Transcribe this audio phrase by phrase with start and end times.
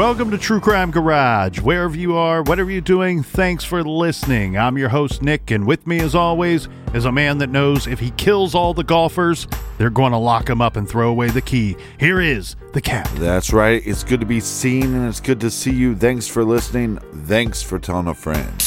[0.00, 1.60] Welcome to True Crime Garage.
[1.60, 4.56] Wherever you are, whatever you're doing, thanks for listening.
[4.56, 8.00] I'm your host, Nick, and with me, as always, is a man that knows if
[8.00, 11.42] he kills all the golfers, they're going to lock him up and throw away the
[11.42, 11.76] key.
[11.98, 13.20] Here is the captain.
[13.20, 13.86] That's right.
[13.86, 15.94] It's good to be seen and it's good to see you.
[15.94, 16.96] Thanks for listening.
[17.26, 18.58] Thanks for telling a friend.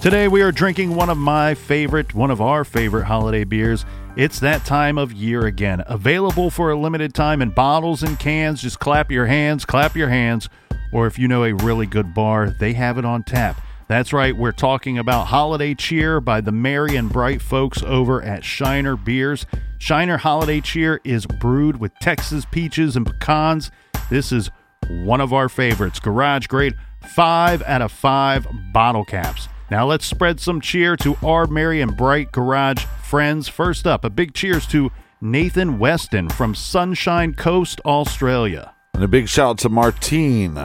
[0.00, 3.84] Today, we are drinking one of my favorite, one of our favorite holiday beers.
[4.16, 5.84] It's that time of year again.
[5.86, 8.60] Available for a limited time in bottles and cans.
[8.60, 10.48] Just clap your hands, clap your hands.
[10.92, 13.62] Or if you know a really good bar, they have it on tap.
[13.86, 18.44] That's right, we're talking about Holiday Cheer by the merry and bright folks over at
[18.44, 19.46] Shiner Beers.
[19.78, 23.70] Shiner Holiday Cheer is brewed with Texas peaches and pecans.
[24.10, 24.50] This is
[24.88, 26.00] one of our favorites.
[26.00, 26.74] Garage grade,
[27.14, 29.48] five out of five bottle caps.
[29.70, 33.46] Now let's spread some cheer to our merry and bright garage friends.
[33.46, 38.74] First up, a big cheers to Nathan Weston from Sunshine Coast, Australia.
[38.94, 40.58] And a big shout out to Martine.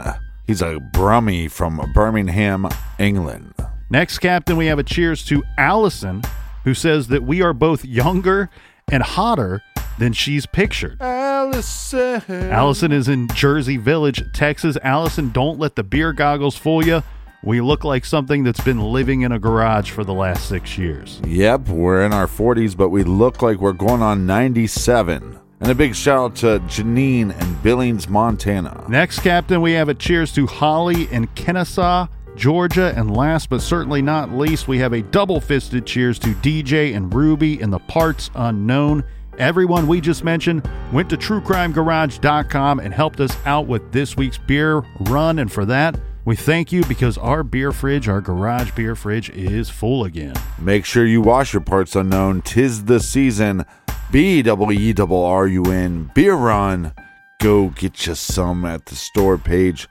[0.48, 2.68] He's a brummie from Birmingham,
[2.98, 3.54] England.
[3.92, 6.24] Next, Captain, we have a cheers to Allison,
[6.64, 8.50] who says that we are both younger
[8.92, 9.62] and hotter
[10.00, 11.00] than she's pictured.
[11.00, 12.24] Allison.
[12.30, 14.80] Allison is in Jersey Village, Texas.
[14.82, 17.04] Allison, don't let the beer goggles fool you.
[17.46, 21.22] We look like something that's been living in a garage for the last six years.
[21.28, 25.40] Yep, we're in our 40s, but we look like we're going on 97.
[25.60, 28.84] And a big shout out to Janine and Billings, Montana.
[28.90, 32.94] Next, Captain, we have a cheers to Holly in Kennesaw, Georgia.
[32.98, 37.14] And last but certainly not least, we have a double fisted cheers to DJ and
[37.14, 39.04] Ruby in the parts unknown.
[39.38, 44.80] Everyone we just mentioned went to truecrimegarage.com and helped us out with this week's beer
[45.02, 45.38] run.
[45.38, 49.70] And for that, we thank you because our beer fridge, our garage beer fridge, is
[49.70, 50.36] full again.
[50.60, 52.42] Make sure you wash your parts unknown.
[52.42, 53.64] Tis the season.
[54.12, 56.94] B E double R U N beer run.
[57.40, 59.88] Go get you some at the store page.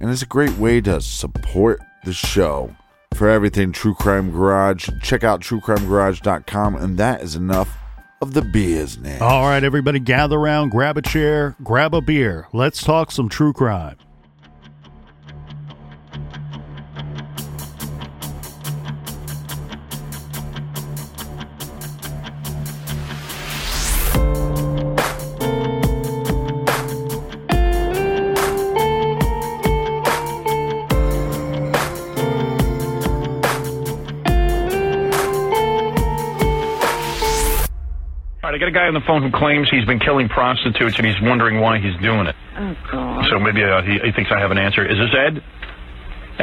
[0.00, 2.74] And it's a great way to support the show.
[3.14, 6.76] For everything True Crime Garage, check out truecrimegarage.com.
[6.76, 7.76] And that is enough
[8.20, 9.20] of the business.
[9.20, 12.48] All right, everybody, gather around, grab a chair, grab a beer.
[12.52, 13.96] Let's talk some true crime.
[38.58, 41.14] I got a guy on the phone who claims he's been killing prostitutes and he's
[41.22, 42.34] wondering why he's doing it.
[42.58, 43.24] Oh, God.
[43.30, 44.82] So maybe uh, he, he thinks I have an answer.
[44.82, 45.38] Is this Ed?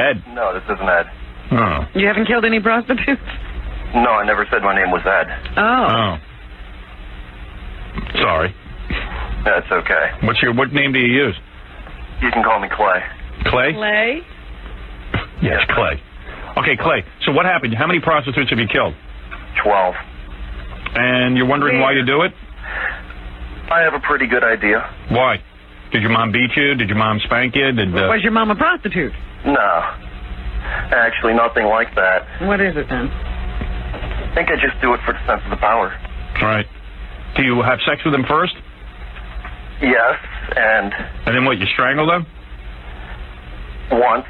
[0.00, 0.24] Ed?
[0.32, 1.04] No, this isn't Ed.
[1.52, 1.84] Oh.
[1.92, 3.20] You haven't killed any prostitutes?
[3.92, 5.28] No, I never said my name was Ed.
[5.60, 5.86] Oh.
[5.92, 6.16] Oh.
[8.16, 8.54] Sorry.
[9.44, 10.16] That's okay.
[10.24, 11.36] What's your what name do you use?
[12.22, 13.04] You can call me Clay.
[13.44, 13.74] Clay?
[13.74, 14.20] Clay?
[15.42, 16.00] Yes, Clay.
[16.56, 17.04] Okay, Clay.
[17.26, 17.74] So what happened?
[17.76, 18.94] How many prostitutes have you killed?
[19.62, 19.94] Twelve.
[20.96, 22.32] And you're wondering why you do it?
[23.70, 24.80] I have a pretty good idea.
[25.10, 25.36] Why?
[25.92, 26.74] Did your mom beat you?
[26.74, 27.70] Did your mom spank you?
[27.72, 29.12] Did uh, Was your mom a prostitute?
[29.44, 29.92] No.
[30.90, 32.26] Actually, nothing like that.
[32.46, 33.06] What is it then?
[33.08, 35.94] I think I just do it for the sense of the power.
[36.42, 36.66] right?
[37.36, 38.54] Do you have sex with them first,
[39.82, 40.16] Yes,
[40.56, 40.92] and
[41.26, 41.58] and then what?
[41.58, 42.24] You strangle them?
[43.92, 44.24] once,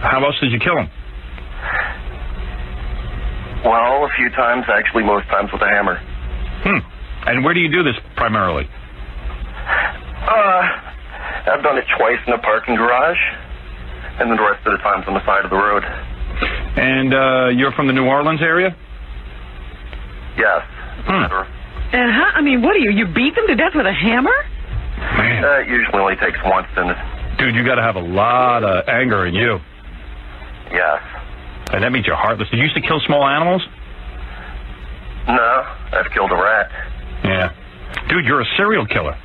[0.00, 0.90] How else did you kill them?
[3.64, 5.96] Well, a few times, actually, most times with a hammer.
[6.64, 6.78] Hmm.
[7.28, 8.68] And where do you do this primarily?
[10.26, 10.62] Uh,
[11.52, 13.18] I've done it twice in a parking garage,
[14.20, 15.82] and then the rest of the times on the side of the road.
[16.76, 18.74] And uh, you're from the New Orleans area?
[20.38, 20.62] Yes.
[21.04, 21.26] Hmm.
[21.92, 24.30] And how, I mean, what do you, you beat them to death with a hammer?
[25.18, 26.94] Man, Uh, it usually only takes once, and
[27.38, 29.58] dude, you got to have a lot of anger in you.
[30.70, 31.00] yes.
[31.72, 32.48] And that means you're heartless.
[32.50, 33.62] Did you used to kill small animals?
[35.28, 36.70] No, I've killed a rat.
[37.24, 37.52] Yeah.
[38.08, 39.16] Dude, you're a serial killer.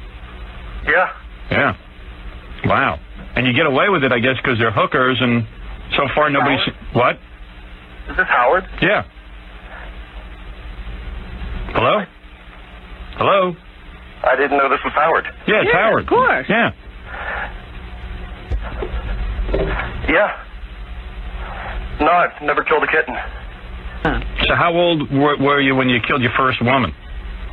[0.86, 1.10] Yeah.
[1.50, 1.78] Yeah.
[2.66, 3.00] Wow.
[3.36, 5.46] And you get away with it, I guess, because they're hookers, and
[5.98, 6.60] so far nobody's.
[6.94, 7.16] What?
[8.10, 8.64] Is this Howard?
[8.82, 9.04] Yeah.
[11.74, 12.04] Hello?
[13.18, 13.56] Hello?
[14.24, 15.26] I didn't know this was Howard.
[15.48, 16.04] Yeah, it's Yeah, Howard.
[16.04, 16.46] of course.
[16.50, 16.72] Yeah.
[20.10, 20.44] Yeah.
[22.00, 23.16] No, I've never killed a kitten.
[23.16, 24.20] Huh.
[24.48, 26.94] So how old were, were you when you killed your first woman?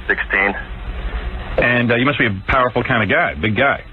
[0.09, 0.55] 16.
[1.59, 3.85] And uh, you must be a powerful kind of guy, big guy.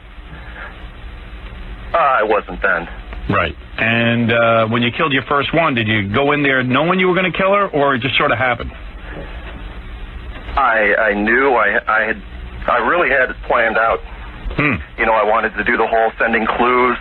[1.94, 2.88] Uh, I wasn't then.
[3.30, 3.56] Right.
[3.78, 7.07] And uh, when you killed your first one, did you go in there knowing you
[7.07, 8.72] were going to kill her, or it just sort of happened?
[10.57, 12.22] I I knew I I had
[12.68, 14.00] I really had it planned out.
[14.57, 14.81] Hmm.
[14.98, 16.98] You know, I wanted to do the whole sending clues.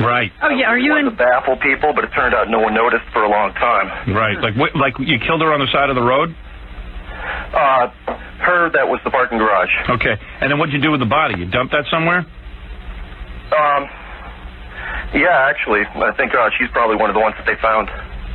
[0.00, 0.32] Right.
[0.42, 1.04] Oh, yeah, are you in...
[1.04, 4.14] to baffle people, but it turned out no one noticed for a long time.
[4.14, 4.38] Right.
[4.40, 6.34] Like what, like you killed her on the side of the road?
[7.52, 7.86] Uh,
[8.40, 9.70] her that was the parking garage.
[9.90, 10.16] Okay.
[10.40, 11.38] And then what'd you do with the body?
[11.38, 12.24] You dumped that somewhere?
[13.52, 13.82] Um,
[15.14, 17.88] yeah, actually, I think uh, she's probably one of the ones that they found.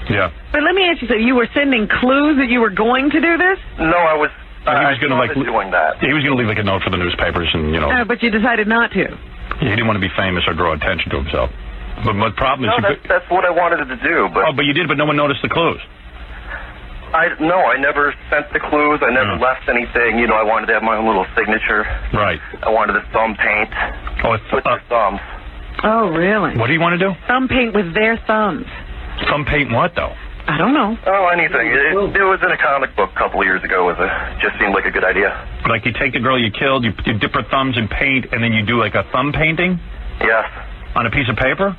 [0.10, 0.32] Yeah.
[0.54, 1.26] But let me ask you something.
[1.26, 3.60] You were sending clues that you were going to do this?
[3.80, 4.30] No, I was.
[4.64, 6.00] he was gonna, like, doing that.
[6.00, 8.06] He was going to leave like a note for the newspapers, and you know, Uh,
[8.06, 9.18] but you decided not to.
[9.60, 11.50] He didn't want to be famous or draw attention to himself.
[12.06, 14.54] But my problem is, No, you that's, that's what I wanted to do, but oh,
[14.54, 15.82] but you did, but no one noticed the clues.
[17.14, 19.00] I no, I never sent the clues.
[19.02, 20.20] I never left anything.
[20.20, 21.88] You know, I wanted to have my own little signature.
[22.14, 22.40] Right.
[22.62, 23.72] I wanted to thumb paint
[24.28, 25.22] Oh, it's, with uh, their thumbs.
[25.84, 26.58] Oh, really?
[26.60, 27.16] what do you want to do?
[27.28, 28.66] Thumb paint with their thumbs.
[29.32, 30.14] Thumb paint what though?
[30.48, 30.96] I don't know.
[31.06, 31.68] Oh, anything.
[31.68, 33.90] It, it was in a comic book a couple of years ago.
[33.90, 34.08] It a,
[34.42, 35.36] just seemed like a good idea.
[35.68, 38.42] Like you take the girl you killed, you, you dip her thumbs in paint, and
[38.42, 39.80] then you do like a thumb painting
[40.22, 40.48] Yes.
[40.96, 41.76] on a piece of paper.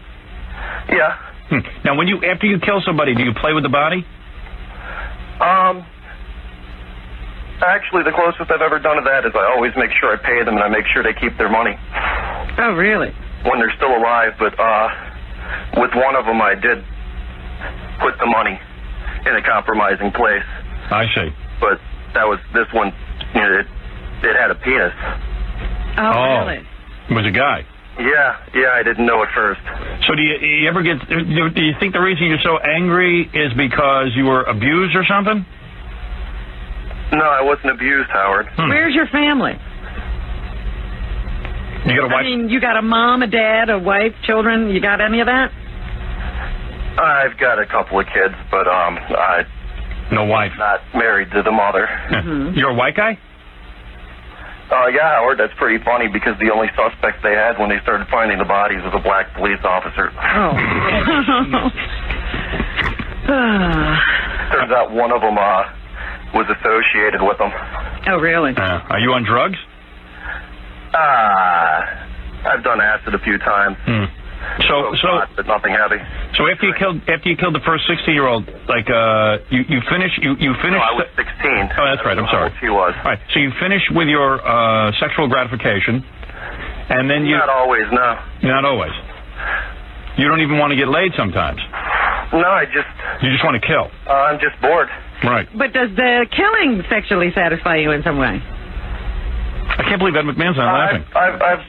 [0.93, 1.17] Yeah.
[1.49, 1.65] Hmm.
[1.85, 4.05] Now, when you after you kill somebody, do you play with the body?
[5.41, 5.85] Um.
[7.65, 10.45] Actually, the closest I've ever done to that is I always make sure I pay
[10.45, 11.75] them and I make sure they keep their money
[12.57, 13.11] Oh, really?
[13.43, 14.35] when they're still alive.
[14.39, 14.87] But uh,
[15.83, 16.85] with one of them, I did
[18.01, 18.59] put the money
[19.27, 20.45] in a compromising place.
[20.91, 21.29] I see.
[21.61, 21.81] But
[22.15, 22.93] that was this one.
[23.35, 23.67] You know, it
[24.23, 24.93] it had a penis.
[25.99, 26.39] Oh, Oh.
[26.47, 26.63] really?
[27.11, 27.65] It was a guy.
[27.99, 29.61] Yeah, yeah, I didn't know at first.
[30.07, 30.99] So do you, you ever get?
[31.09, 35.05] Do do you think the reason you're so angry is because you were abused or
[35.05, 35.45] something?
[37.11, 38.47] No, I wasn't abused, Howard.
[38.55, 38.69] Hmm.
[38.69, 39.59] Where's your family?
[41.87, 42.21] You got a I wife?
[42.21, 44.69] I mean, you got a mom, a dad, a wife, children.
[44.71, 45.51] You got any of that?
[46.99, 49.47] I've got a couple of kids, but um, I'm
[50.13, 50.53] no wife.
[50.59, 51.87] not married to the mother.
[52.11, 52.55] Mm-hmm.
[52.59, 53.19] You're a white guy?
[54.71, 58.07] Uh, yeah, Howard, that's pretty funny because the only suspect they had when they started
[58.11, 60.13] finding the bodies was a black police officer.
[60.13, 60.53] Oh.
[64.53, 65.63] Turns out one of them uh,
[66.35, 67.51] was associated with them.
[68.09, 68.53] oh, really?
[68.57, 69.59] Uh, are you on drugs?
[70.95, 71.85] Ah,
[72.49, 73.77] I've done acid a few times.
[73.85, 74.05] Hmm.
[74.69, 75.99] So so Pot, but nothing heavy.
[76.39, 79.63] so after you killed after you killed the first sixty year old, like uh, you
[79.69, 80.81] you finish you you No, finish.
[80.83, 81.71] I was 16.
[81.79, 82.19] Oh, that's right.
[82.19, 82.51] I'm sorry.
[82.61, 82.95] She was.
[83.03, 83.21] All right.
[83.35, 86.03] So you finish with your uh, sexual gratification,
[86.91, 88.19] and then you Not always, no.
[88.43, 88.93] not always.
[90.19, 91.61] You don't even want to get laid sometimes.
[92.33, 92.89] No, I just,
[93.23, 93.89] You just want to kill.
[94.07, 94.89] uh, I'm just bored.
[95.25, 95.47] Right.
[95.57, 98.43] But does the killing sexually satisfy you in some way?
[99.69, 101.05] I can't believe Ed McMahon's not laughing.
[101.15, 101.61] I've, I've, I've,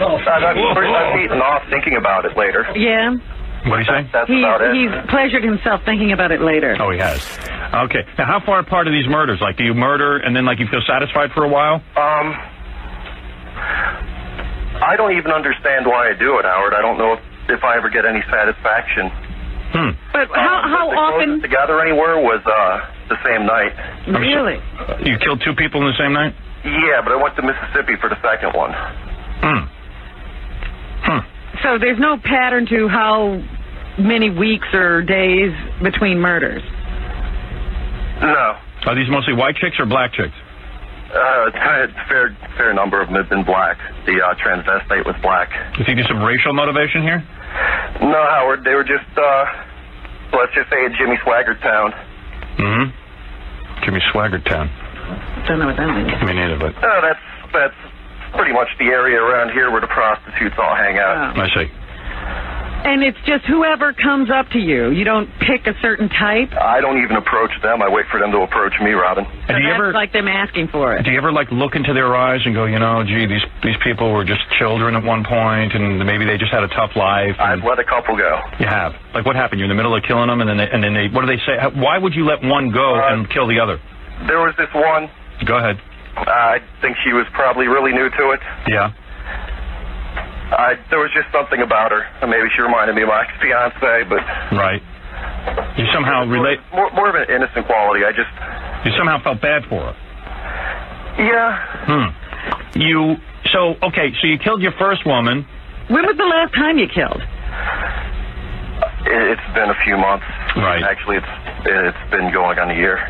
[0.00, 2.64] I've, I've, I've eaten off thinking about it later.
[2.76, 3.10] Yeah.
[3.66, 4.08] What do you say?
[4.12, 4.70] That's He's, about it.
[4.72, 6.76] he's pleasured himself thinking about it later.
[6.80, 7.18] Oh, he has.
[7.90, 8.06] Okay.
[8.16, 9.40] Now, how far apart are these murders?
[9.42, 11.82] Like, do you murder and then, like, you feel satisfied for a while?
[11.98, 12.26] Um,
[14.78, 16.72] I don't even understand why I do it, Howard.
[16.72, 19.10] I don't know if, if I ever get any satisfaction.
[19.74, 19.90] Hmm.
[20.14, 21.26] But how, Um, how the often?
[21.28, 23.74] closest together anywhere was uh, the same night.
[24.06, 24.62] Really?
[25.04, 26.32] You killed two people in the same night?
[26.68, 28.72] Yeah, but I went to Mississippi for the second one.
[29.40, 29.64] Hmm.
[31.06, 31.22] Hmm.
[31.62, 33.40] So there's no pattern to how
[33.98, 36.62] many weeks or days between murders.
[38.20, 38.58] No.
[38.86, 40.34] Are these mostly white chicks or black chicks?
[41.08, 43.78] Uh, a fair fair number of them have been black.
[44.04, 45.48] The uh, transvestite was black.
[45.78, 47.24] You think there's some racial motivation here?
[48.02, 49.44] No, Howard, they were just, uh,
[50.36, 51.92] let's just say a Jimmy Swaggart town.
[52.58, 53.84] Mm-hmm.
[53.84, 54.68] Jimmy Swaggart Town.
[55.46, 56.10] Don't know what that means.
[56.24, 57.78] Me neither, but Uh, that's that's
[58.36, 61.36] pretty much the area around here where the prostitutes all hang out.
[61.36, 61.40] Oh.
[61.42, 61.68] I see.
[62.78, 64.90] And it's just whoever comes up to you.
[64.90, 66.54] You don't pick a certain type.
[66.54, 67.82] I don't even approach them.
[67.82, 69.24] I wait for them to approach me, Robin.
[69.24, 71.02] So And do you that's ever like them asking for it.
[71.04, 73.76] do you ever like look into their eyes and go, you know, gee, these these
[73.82, 77.34] people were just children at one point, and maybe they just had a tough life.
[77.40, 78.38] I've And let a couple go.
[78.60, 78.94] you have.
[79.12, 79.58] Like what happened?
[79.58, 81.26] You're in the middle of killing them, and then they, and then they what do
[81.26, 81.58] they say?
[81.74, 83.80] Why would you let one go Uh, and kill the other?
[84.26, 85.08] There was this one.
[85.46, 85.80] Go ahead.
[86.16, 88.40] I think she was probably really new to it.
[88.66, 88.90] Yeah.
[90.50, 92.02] I, there was just something about her.
[92.26, 94.24] Maybe she reminded me of my ex-fiance, but
[94.56, 94.82] Right.
[95.78, 96.58] You somehow relate.
[96.72, 98.04] more, more of an innocent quality.
[98.04, 98.30] I just,
[98.84, 99.94] You somehow felt bad for her.
[101.22, 101.52] yeah.
[101.86, 102.78] Hmm.
[102.80, 103.16] You
[103.52, 104.12] so okay.
[104.20, 105.46] So you killed your first woman.
[105.88, 107.22] When was the last time you killed?
[109.08, 110.26] It, it's been a few months.
[110.56, 110.84] Right.
[110.84, 111.32] Actually, it's
[111.64, 113.00] it's been going on a year.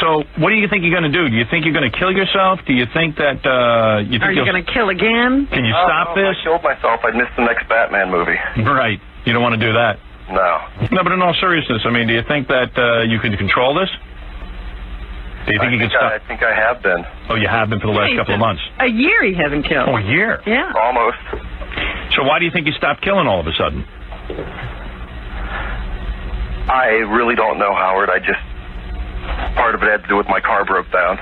[0.00, 1.28] So what do you think you're going to do?
[1.28, 2.60] Do you think you're going to kill yourself?
[2.66, 5.48] Do you think that uh, you think Are you you'll- going to kill again?
[5.50, 6.36] Can you Oh, stop no, this?
[6.36, 6.98] If I killed myself.
[7.04, 8.38] I'd miss the next Batman movie.
[8.68, 9.00] Right.
[9.24, 9.98] You don't want to do that.
[10.30, 10.60] No.
[10.94, 13.74] No, but in all seriousness, I mean, do you think that uh, you can control
[13.74, 13.90] this?
[15.46, 16.28] Do you think I you can think I, I stop?
[16.28, 18.62] think I have been Oh, you have been for the last Hey, couple of months.
[18.78, 19.88] A year he hasn't killed.
[19.88, 20.38] Oh, a year.
[20.46, 20.70] Yeah.
[20.78, 21.18] almost.
[22.14, 23.82] So why do you think you stopped killing all of a sudden?
[25.50, 28.10] I really don't know, Howard.
[28.10, 28.40] I just
[29.56, 31.18] part of it had to do with my car broke down.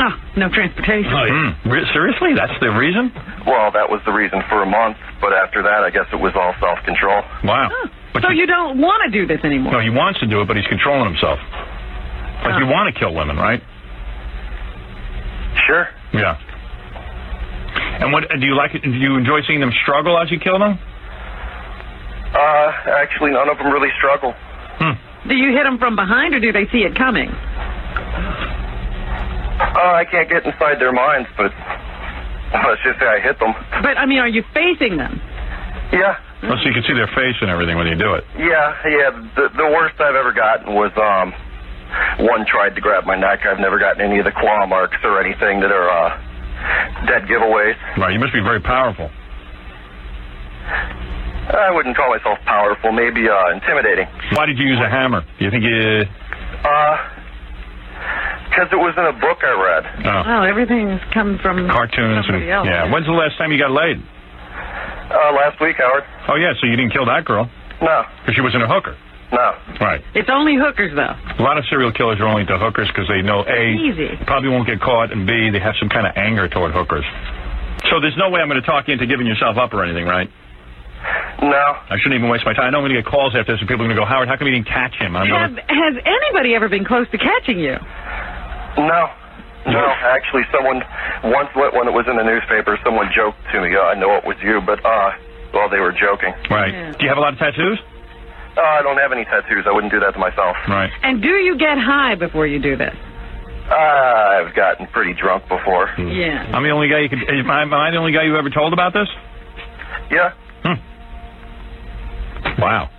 [0.00, 1.12] Oh, no transportation.
[1.12, 1.68] Hmm.
[1.68, 3.12] Re- Seriously, that's the reason?
[3.46, 6.32] Well, that was the reason for a month, but after that, I guess it was
[6.34, 7.22] all self-control.
[7.44, 7.68] Wow.
[7.70, 9.72] Oh, But so you don't want to do this anymore?
[9.72, 11.38] No, he wants to do it, but he's controlling himself.
[12.44, 12.72] Like you Oh.
[12.72, 13.60] want to kill women, right?
[15.66, 15.88] Sure.
[16.12, 16.36] Yeah.
[18.00, 18.74] And what do you like?
[18.74, 20.78] It do you enjoy seeing them struggle as you kill them?
[22.34, 24.32] Uh, actually, none of them really struggle.
[24.80, 24.96] Hmm.
[25.28, 27.28] Do you hit them from behind or do they see it coming?
[29.62, 31.52] Uh, I can't get inside their minds, but
[32.66, 33.54] let's just say I hit them.
[33.82, 35.20] But, I mean, are you facing them?
[35.92, 36.16] Yeah.
[36.42, 38.24] Well, so you can see their face and everything when you do it.
[38.34, 39.10] Yeah, yeah.
[39.36, 41.30] The, the worst I've ever gotten was um,
[42.26, 43.46] one tried to grab my neck.
[43.46, 47.76] I've never gotten any of the claw marks or anything that are uh, dead giveaways.
[47.96, 48.12] Right.
[48.12, 49.08] You must be very powerful.
[51.52, 52.92] I wouldn't call myself powerful.
[52.92, 54.06] Maybe uh, intimidating.
[54.32, 55.20] Why did you use a hammer?
[55.38, 56.04] Do you think you?
[56.64, 56.96] Uh,
[58.48, 59.84] because it was in a book I read.
[60.04, 62.66] Oh, Oh, everything's come from cartoons and else.
[62.68, 62.90] yeah.
[62.92, 63.96] When's the last time you got laid?
[65.08, 66.04] Uh, last week, Howard.
[66.28, 66.52] Oh yeah.
[66.60, 67.48] So you didn't kill that girl
[67.80, 68.96] No, because she wasn't a hooker.
[69.32, 69.52] no.
[69.80, 70.00] Right.
[70.14, 71.12] It's only hookers, though.
[71.36, 74.08] A lot of serial killers are only into hookers because they know a Easy.
[74.26, 77.04] probably won't get caught, and b they have some kind of anger toward hookers.
[77.90, 80.06] So there's no way I'm going to talk you into giving yourself up or anything,
[80.06, 80.30] right?
[81.42, 81.66] No.
[81.90, 82.66] I shouldn't even waste my time.
[82.66, 84.06] I know I'm going to get calls after this, and people are going to go,
[84.06, 85.16] Howard, how come you didn't catch him?
[85.18, 87.74] I'm Have, going, has anybody ever been close to catching you?
[88.78, 89.10] No.
[89.66, 90.82] No, actually, someone
[91.22, 93.74] once wh- when it was in the newspaper, someone joked to me.
[93.76, 95.10] Uh, I know it was you, but uh,
[95.54, 96.34] well, they were joking.
[96.50, 96.72] right.
[96.74, 96.90] Yeah.
[96.98, 97.78] Do you have a lot of tattoos?
[98.56, 99.62] Uh, I don't have any tattoos.
[99.66, 100.56] I wouldn't do that to myself.
[100.66, 100.90] Right.
[101.02, 102.94] And do you get high before you do this?
[103.70, 105.88] Uh, I've gotten pretty drunk before.
[105.96, 106.50] Yeah.
[106.52, 107.22] I'm the only guy you could.
[107.30, 109.06] Am I, am I the only guy you ever told about this?
[110.10, 110.34] Yeah.
[112.58, 112.90] Wow.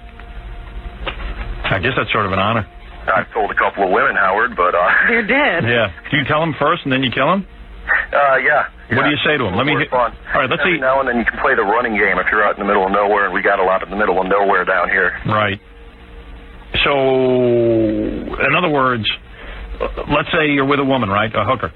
[1.66, 2.68] I guess that's sort of an honor.
[3.08, 5.64] I've told a couple of women, Howard, but uh, They're dead.
[5.68, 5.92] Yeah.
[6.12, 7.46] Do you tell them first and then you kill them?
[8.14, 8.70] uh, yeah.
[8.96, 9.56] What do you say to them?
[9.56, 10.16] Let me More hit- fun.
[10.34, 12.28] All right, let's Every see- now and then you can play the running game if
[12.32, 14.22] you're out in the middle of nowhere, and we got a lot in the middle
[14.22, 15.12] of nowhere down here.
[15.26, 15.60] Right.
[16.84, 19.06] So, in other words,
[19.82, 21.32] uh, let's say you're with a woman, right?
[21.36, 21.72] A hooker.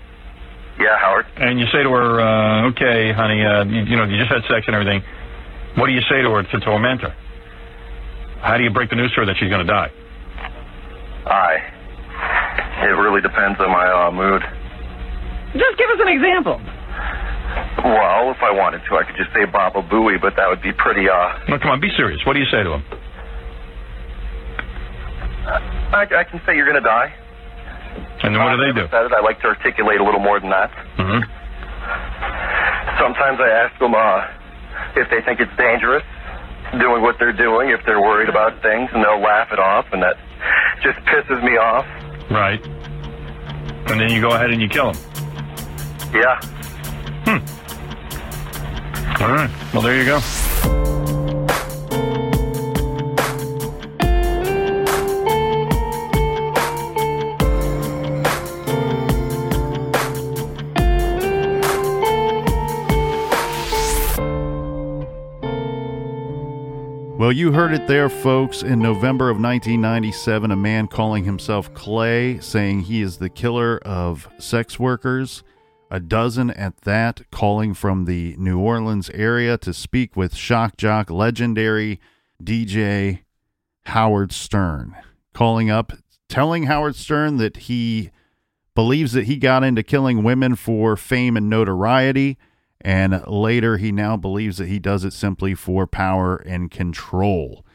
[0.79, 1.25] Yeah, Howard.
[1.38, 4.41] And you say to her, uh, okay, honey, uh, you, you know, you just had
[4.50, 5.01] sex and everything.
[5.75, 7.13] What do you say to her to torment her?
[8.41, 9.89] How do you break the news to her that she's going to die?
[11.25, 11.60] I.
[12.86, 14.41] It really depends on my uh, mood.
[15.53, 16.62] Just give us an example.
[17.84, 20.72] Well, if I wanted to, I could just say Baba Booey, but that would be
[20.74, 22.22] pretty, uh, No, come on, be serious.
[22.25, 22.84] What do you say to him?
[25.96, 27.13] I, I can say you're going to die.
[28.24, 28.86] And then what do they do?
[28.86, 29.13] I've said it.
[29.15, 30.70] I like to articulate a little more than that.
[30.98, 31.24] hmm
[33.00, 34.22] Sometimes I ask them uh,
[35.00, 36.03] if they think it's dangerous
[36.79, 40.01] doing what they're doing, if they're worried about things, and they'll laugh it off, and
[40.03, 40.17] that
[40.81, 41.86] just pisses me off.
[42.29, 42.63] Right.
[43.89, 45.01] And then you go ahead and you kill them.
[46.13, 46.39] Yeah.
[47.25, 47.39] Hmm.
[49.24, 49.50] All right.
[49.74, 51.16] Well, there you go.
[67.17, 68.62] Well, you heard it there, folks.
[68.62, 74.29] In November of 1997, a man calling himself Clay saying he is the killer of
[74.38, 75.43] sex workers.
[75.89, 81.09] A dozen at that, calling from the New Orleans area to speak with shock jock
[81.09, 82.00] legendary
[82.43, 83.21] DJ
[83.88, 84.95] Howard Stern.
[85.33, 85.93] Calling up,
[86.29, 88.12] telling Howard Stern that he
[88.75, 92.38] believes that he got into killing women for fame and notoriety.
[92.88, 97.65] And later, he now believes that he does it simply for power and control.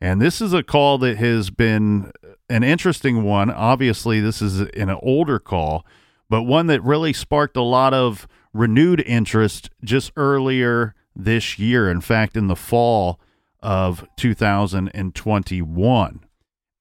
[0.00, 2.10] And this is a call that has been
[2.50, 3.52] an interesting one.
[3.52, 5.86] Obviously, this is an older call,
[6.28, 11.88] but one that really sparked a lot of renewed interest just earlier this year.
[11.88, 13.20] In fact, in the fall
[13.62, 16.20] of 2021.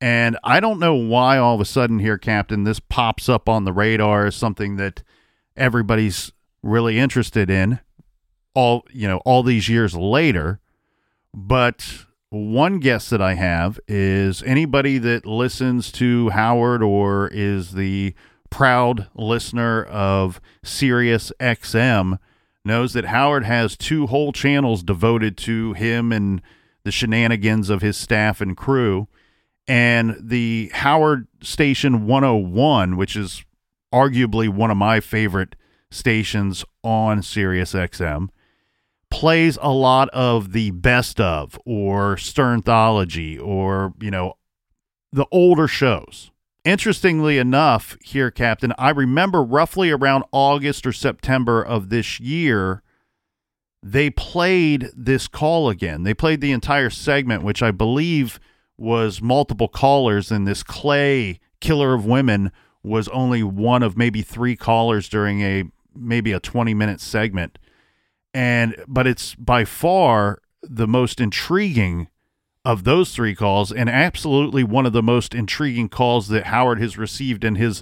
[0.01, 3.65] And I don't know why all of a sudden here, Captain, this pops up on
[3.65, 5.03] the radar as something that
[5.55, 6.31] everybody's
[6.67, 7.79] really interested in
[8.53, 10.59] all you know all these years later.
[11.33, 18.13] But one guess that i have is anybody that listens to howard or is the
[18.49, 22.19] proud listener of sirius xm
[22.65, 26.41] knows that howard has two whole channels devoted to him and
[26.83, 29.09] the shenanigans of his staff and crew.
[29.67, 33.43] And the howard station 101 which is
[33.93, 35.55] arguably one of my favorite
[35.89, 38.29] stations on Sirius XM
[39.09, 44.33] plays a lot of the best of or Sternthology or, you know,
[45.11, 46.31] the older shows.
[46.65, 52.83] Interestingly enough, here, Captain, I remember roughly around August or September of this year,
[53.81, 56.03] they played this call again.
[56.03, 58.39] They played the entire segment, which I believe
[58.77, 62.51] was multiple callers, and this Clay, Killer of Women,
[62.83, 65.63] was only one of maybe three callers during a
[65.99, 67.57] maybe a 20 minute segment
[68.33, 72.07] and but it's by far the most intriguing
[72.63, 76.97] of those three calls and absolutely one of the most intriguing calls that Howard has
[76.97, 77.81] received in his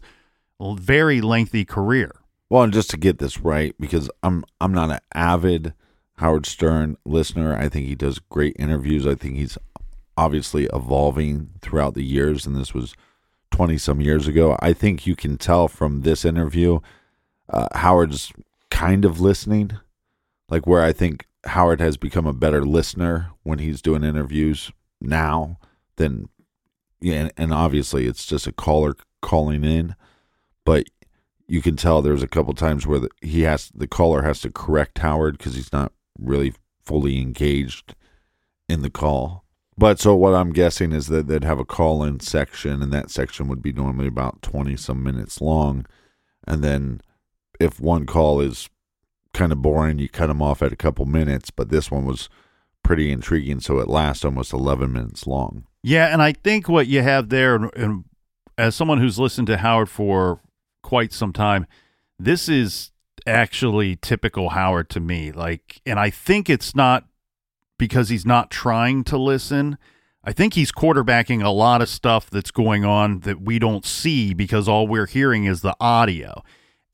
[0.61, 2.11] very lengthy career.
[2.49, 5.73] Well, and just to get this right, because I'm I'm not an avid
[6.17, 7.57] Howard Stern listener.
[7.57, 9.07] I think he does great interviews.
[9.07, 9.57] I think he's
[10.17, 12.93] obviously evolving throughout the years, and this was
[13.49, 14.55] twenty some years ago.
[14.59, 16.79] I think you can tell from this interview,
[17.49, 18.31] uh, Howard's
[18.69, 19.71] kind of listening,
[20.49, 25.59] like where I think Howard has become a better listener when he's doing interviews now
[25.97, 26.29] than
[27.01, 29.95] yeah, and, and obviously it's just a caller calling in,
[30.63, 30.87] but
[31.47, 34.51] you can tell there's a couple times where the, he has the caller has to
[34.51, 36.53] correct Howard because he's not really
[36.83, 37.95] fully engaged
[38.67, 39.43] in the call.
[39.77, 43.11] But so what I'm guessing is that they'd have a call in section, and that
[43.11, 45.85] section would be normally about 20 some minutes long.
[46.47, 47.01] And then
[47.59, 48.69] if one call is
[49.33, 51.51] kind of boring, you cut them off at a couple minutes.
[51.51, 52.29] But this one was
[52.83, 55.65] pretty intriguing, so it lasts almost 11 minutes long.
[55.83, 58.05] Yeah, and I think what you have there, and,
[58.57, 60.39] as someone who's listened to Howard for
[60.81, 61.67] quite some time,
[62.17, 62.91] this is
[63.27, 65.31] actually typical Howard to me.
[65.31, 67.05] Like, and I think it's not
[67.77, 69.77] because he's not trying to listen.
[70.23, 74.33] I think he's quarterbacking a lot of stuff that's going on that we don't see
[74.33, 76.41] because all we're hearing is the audio.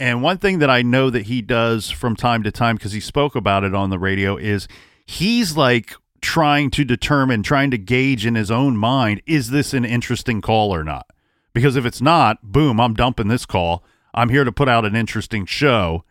[0.01, 2.99] And one thing that I know that he does from time to time, because he
[2.99, 4.67] spoke about it on the radio, is
[5.05, 9.85] he's like trying to determine, trying to gauge in his own mind, is this an
[9.85, 11.05] interesting call or not?
[11.53, 13.83] Because if it's not, boom, I'm dumping this call.
[14.11, 16.03] I'm here to put out an interesting show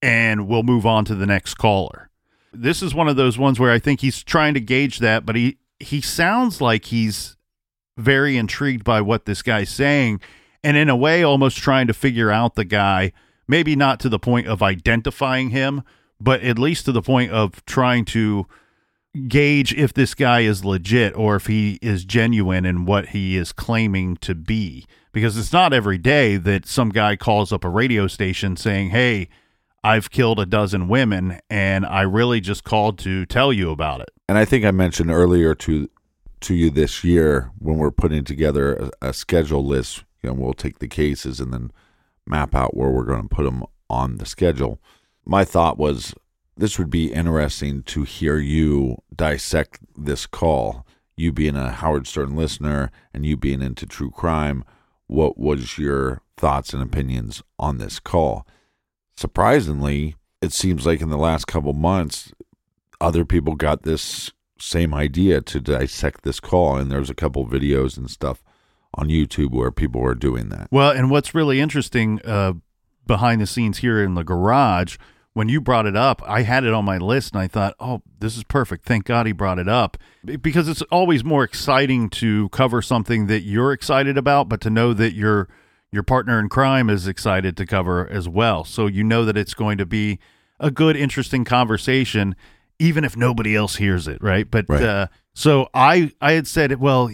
[0.00, 2.08] and we'll move on to the next caller.
[2.50, 5.36] This is one of those ones where I think he's trying to gauge that, but
[5.36, 7.36] he he sounds like he's
[7.98, 10.22] very intrigued by what this guy's saying
[10.62, 13.12] and in a way almost trying to figure out the guy,
[13.46, 15.82] maybe not to the point of identifying him,
[16.20, 18.46] but at least to the point of trying to
[19.28, 23.52] gauge if this guy is legit or if he is genuine in what he is
[23.52, 24.86] claiming to be.
[25.12, 29.28] Because it's not every day that some guy calls up a radio station saying, Hey,
[29.84, 34.08] I've killed a dozen women and I really just called to tell you about it.
[34.28, 35.88] And I think I mentioned earlier to
[36.40, 40.52] to you this year when we're putting together a, a schedule list, you know, we'll
[40.52, 41.70] take the cases and then
[42.26, 44.80] map out where we're going to put them on the schedule.
[45.24, 46.14] My thought was
[46.56, 50.86] this would be interesting to hear you dissect this call.
[51.16, 54.64] You being a Howard Stern listener and you being into true crime,
[55.06, 58.46] what was your thoughts and opinions on this call?
[59.16, 62.32] surprisingly, it seems like in the last couple months,
[63.00, 67.96] other people got this same idea to dissect this call, and there's a couple videos
[67.96, 68.42] and stuff
[68.96, 70.68] on YouTube where people were doing that.
[70.70, 72.54] Well, and what's really interesting uh,
[73.06, 74.96] behind the scenes here in the garage,
[75.34, 78.02] when you brought it up, I had it on my list and I thought, oh,
[78.20, 78.84] this is perfect.
[78.84, 83.40] Thank God he brought it up because it's always more exciting to cover something that
[83.40, 85.48] you're excited about, but to know that your
[85.90, 88.64] your partner in crime is excited to cover as well.
[88.64, 90.18] So you know that it's going to be
[90.58, 92.34] a good, interesting conversation,
[92.80, 94.48] even if nobody else hears it, right?
[94.50, 94.82] But Right.
[94.82, 97.10] Uh, so I I had said, well,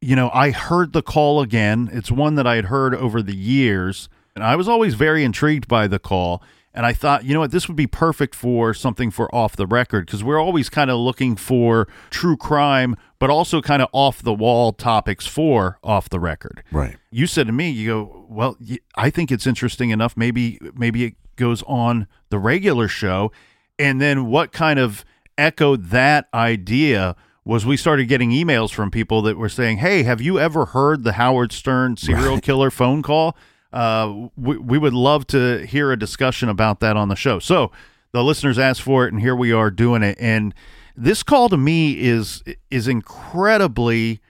[0.00, 1.88] you know, I heard the call again.
[1.92, 5.68] It's one that I had heard over the years, and I was always very intrigued
[5.68, 6.42] by the call.
[6.74, 9.66] And I thought, you know what, this would be perfect for something for off the
[9.66, 14.22] record because we're always kind of looking for true crime, but also kind of off
[14.22, 16.62] the wall topics for off the record.
[16.70, 16.96] Right.
[17.10, 18.56] You said to me, you go, well,
[18.94, 20.16] I think it's interesting enough.
[20.16, 23.32] Maybe, maybe it goes on the regular show.
[23.76, 25.04] And then what kind of
[25.36, 27.16] echoed that idea
[27.48, 31.02] was we started getting emails from people that were saying, "Hey, have you ever heard
[31.02, 33.34] the Howard Stern serial killer phone call?
[33.72, 37.72] Uh, we, we would love to hear a discussion about that on the show." So
[38.12, 40.18] the listeners asked for it, and here we are doing it.
[40.20, 40.54] And
[40.94, 44.20] this call to me is is incredibly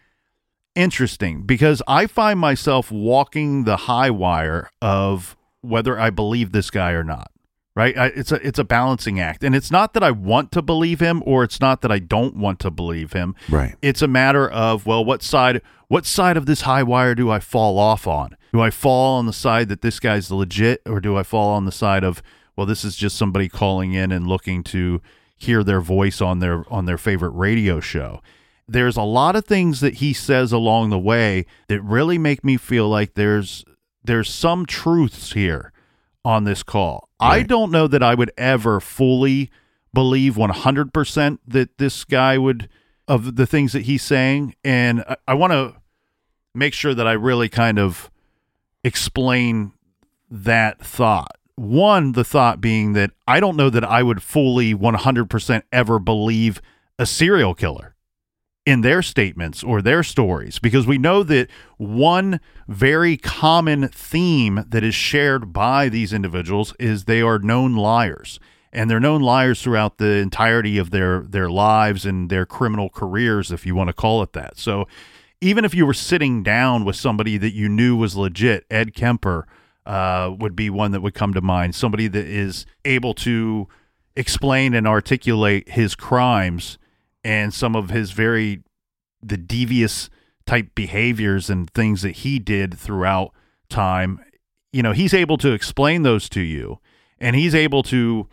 [0.76, 6.92] interesting because I find myself walking the high wire of whether I believe this guy
[6.92, 7.32] or not.
[7.78, 7.96] Right?
[7.96, 10.98] I, it's a it's a balancing act, and it's not that I want to believe
[10.98, 13.36] him, or it's not that I don't want to believe him.
[13.48, 13.76] Right.
[13.80, 17.38] It's a matter of well, what side what side of this high wire do I
[17.38, 18.36] fall off on?
[18.52, 21.66] Do I fall on the side that this guy's legit, or do I fall on
[21.66, 22.20] the side of
[22.56, 25.00] well, this is just somebody calling in and looking to
[25.36, 28.20] hear their voice on their on their favorite radio show?
[28.68, 32.56] there's a lot of things that he says along the way that really make me
[32.56, 33.64] feel like there's
[34.04, 35.72] there's some truths here
[36.28, 37.08] on this call.
[37.18, 39.50] I don't know that I would ever fully
[39.94, 42.68] believe 100% that this guy would
[43.08, 45.76] of the things that he's saying and I, I want to
[46.54, 48.10] make sure that I really kind of
[48.84, 49.72] explain
[50.30, 51.38] that thought.
[51.54, 56.60] One, the thought being that I don't know that I would fully 100% ever believe
[56.98, 57.94] a serial killer
[58.68, 64.84] in their statements or their stories because we know that one very common theme that
[64.84, 68.38] is shared by these individuals is they are known liars.
[68.70, 73.50] And they're known liars throughout the entirety of their their lives and their criminal careers
[73.50, 74.58] if you want to call it that.
[74.58, 74.86] So
[75.40, 79.46] even if you were sitting down with somebody that you knew was legit ed kemper
[79.86, 81.74] uh, would be one that would come to mind.
[81.74, 83.66] Somebody that is able to
[84.14, 86.76] explain and articulate his crimes
[87.24, 88.62] and some of his very
[89.22, 90.08] the devious
[90.46, 93.32] type behaviors and things that he did throughout
[93.68, 94.20] time
[94.72, 96.78] you know he's able to explain those to you
[97.18, 98.28] and he's able to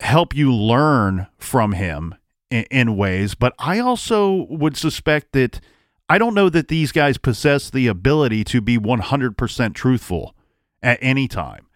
[0.00, 2.14] help you learn from him
[2.50, 3.34] in, in ways.
[3.34, 5.60] But i also would suspect that
[6.08, 10.34] i don't know that these guys possess the ability to be 100% truthful
[10.82, 11.66] at any time.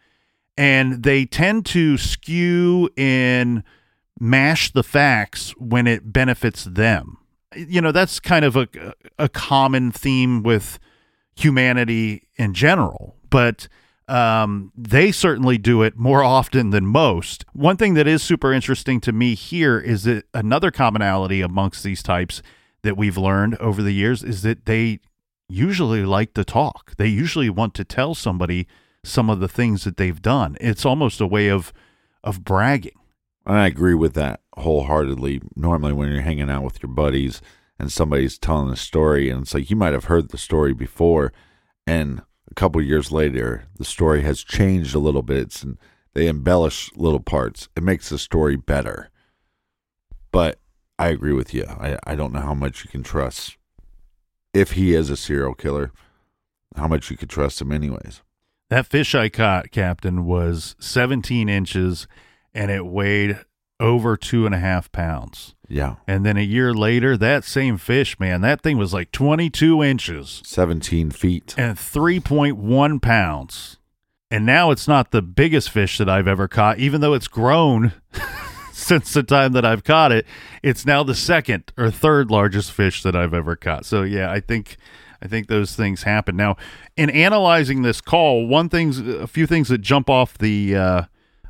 [0.58, 3.62] And they tend to skew and
[4.18, 7.18] mash the facts when it benefits them.
[7.54, 8.68] You know, that's kind of a
[9.18, 10.78] a common theme with
[11.34, 13.68] humanity in general, but
[14.08, 17.44] um, they certainly do it more often than most.
[17.52, 22.02] One thing that is super interesting to me here is that another commonality amongst these
[22.02, 22.42] types
[22.82, 25.00] that we've learned over the years is that they
[25.48, 26.94] usually like to talk.
[26.96, 28.66] They usually want to tell somebody
[29.04, 30.56] some of the things that they've done.
[30.60, 31.72] It's almost a way of
[32.22, 32.98] of bragging.
[33.46, 35.40] I agree with that wholeheartedly.
[35.54, 37.40] Normally, when you're hanging out with your buddies
[37.78, 41.32] and somebody's telling a story, and it's like you might have heard the story before,
[41.86, 45.78] and a couple years later, the story has changed a little bit, and
[46.14, 47.68] they embellish little parts.
[47.76, 49.10] It makes the story better.
[50.32, 50.58] But
[50.98, 51.64] I agree with you.
[51.68, 53.56] I, I don't know how much you can trust
[54.52, 55.92] if he is a serial killer,
[56.74, 58.22] how much you could trust him, anyways.
[58.70, 62.08] That fish I caught, Captain, was 17 inches
[62.56, 63.38] and it weighed
[63.78, 65.54] over two and a half pounds.
[65.68, 65.96] Yeah.
[66.08, 70.42] And then a year later, that same fish, man, that thing was like 22 inches
[70.46, 71.54] 17 feet.
[71.58, 73.78] and 3.1 pounds.
[74.30, 77.92] And now it's not the biggest fish that I've ever caught, even though it's grown
[78.72, 80.26] since the time that I've caught it.
[80.62, 83.84] It's now the second or third largest fish that I've ever caught.
[83.84, 84.78] So yeah, I think
[85.22, 86.36] I think those things happen.
[86.36, 86.56] Now,
[86.96, 91.02] in analyzing this call, one things a few things that jump off the uh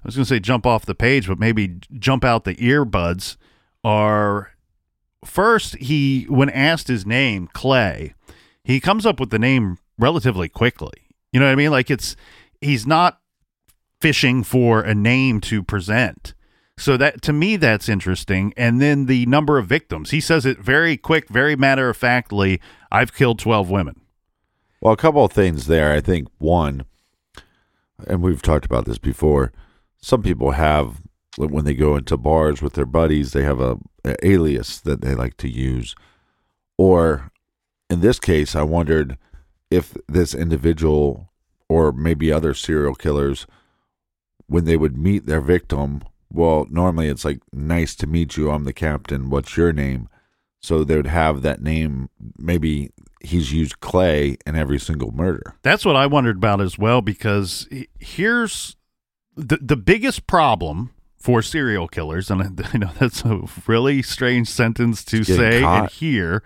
[0.06, 3.36] was going to say jump off the page, but maybe jump out the earbuds
[3.84, 4.52] are
[5.24, 8.14] first he when asked his name, Clay,
[8.64, 10.92] he comes up with the name relatively quickly.
[11.32, 11.70] You know what I mean?
[11.70, 12.16] Like it's
[12.60, 13.20] he's not
[14.00, 16.34] fishing for a name to present.
[16.78, 18.52] So that to me that's interesting.
[18.56, 20.10] And then the number of victims.
[20.10, 22.60] He says it very quick, very matter of factly.
[22.92, 24.00] I've killed twelve women.
[24.80, 25.92] Well, a couple of things there.
[25.92, 26.84] I think one,
[28.06, 29.52] and we've talked about this before.
[30.06, 31.02] Some people have
[31.36, 35.16] when they go into bars with their buddies, they have a, a alias that they
[35.16, 35.96] like to use.
[36.78, 37.32] Or
[37.90, 39.18] in this case, I wondered
[39.68, 41.32] if this individual
[41.68, 43.48] or maybe other serial killers,
[44.46, 48.52] when they would meet their victim, well, normally it's like, nice to meet you.
[48.52, 49.28] I'm the captain.
[49.28, 50.08] What's your name?
[50.62, 52.10] So they would have that name.
[52.38, 52.92] Maybe
[53.22, 55.56] he's used Clay in every single murder.
[55.62, 58.76] That's what I wondered about as well, because here's
[59.36, 65.04] the the biggest problem for serial killers, and I know that's a really strange sentence
[65.06, 65.80] to say caught.
[65.82, 66.42] and hear,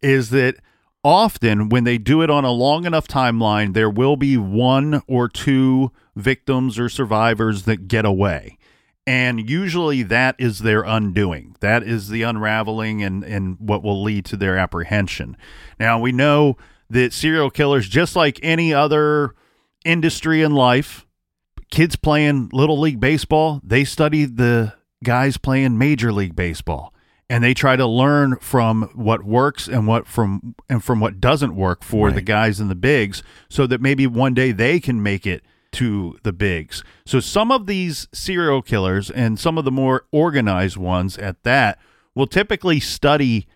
[0.00, 0.56] is that
[1.04, 5.28] often when they do it on a long enough timeline, there will be one or
[5.28, 8.58] two victims or survivors that get away.
[9.04, 11.56] And usually that is their undoing.
[11.58, 15.36] That is the unraveling and, and what will lead to their apprehension.
[15.80, 16.56] Now, we know
[16.88, 19.34] that serial killers, just like any other
[19.84, 21.04] industry in life,
[21.72, 26.94] kids playing little league baseball, they study the guys playing major league baseball
[27.28, 31.56] and they try to learn from what works and what from and from what doesn't
[31.56, 32.14] work for right.
[32.14, 36.18] the guys in the bigs so that maybe one day they can make it to
[36.22, 36.84] the bigs.
[37.06, 41.78] So some of these serial killers and some of the more organized ones at that
[42.14, 43.46] will typically study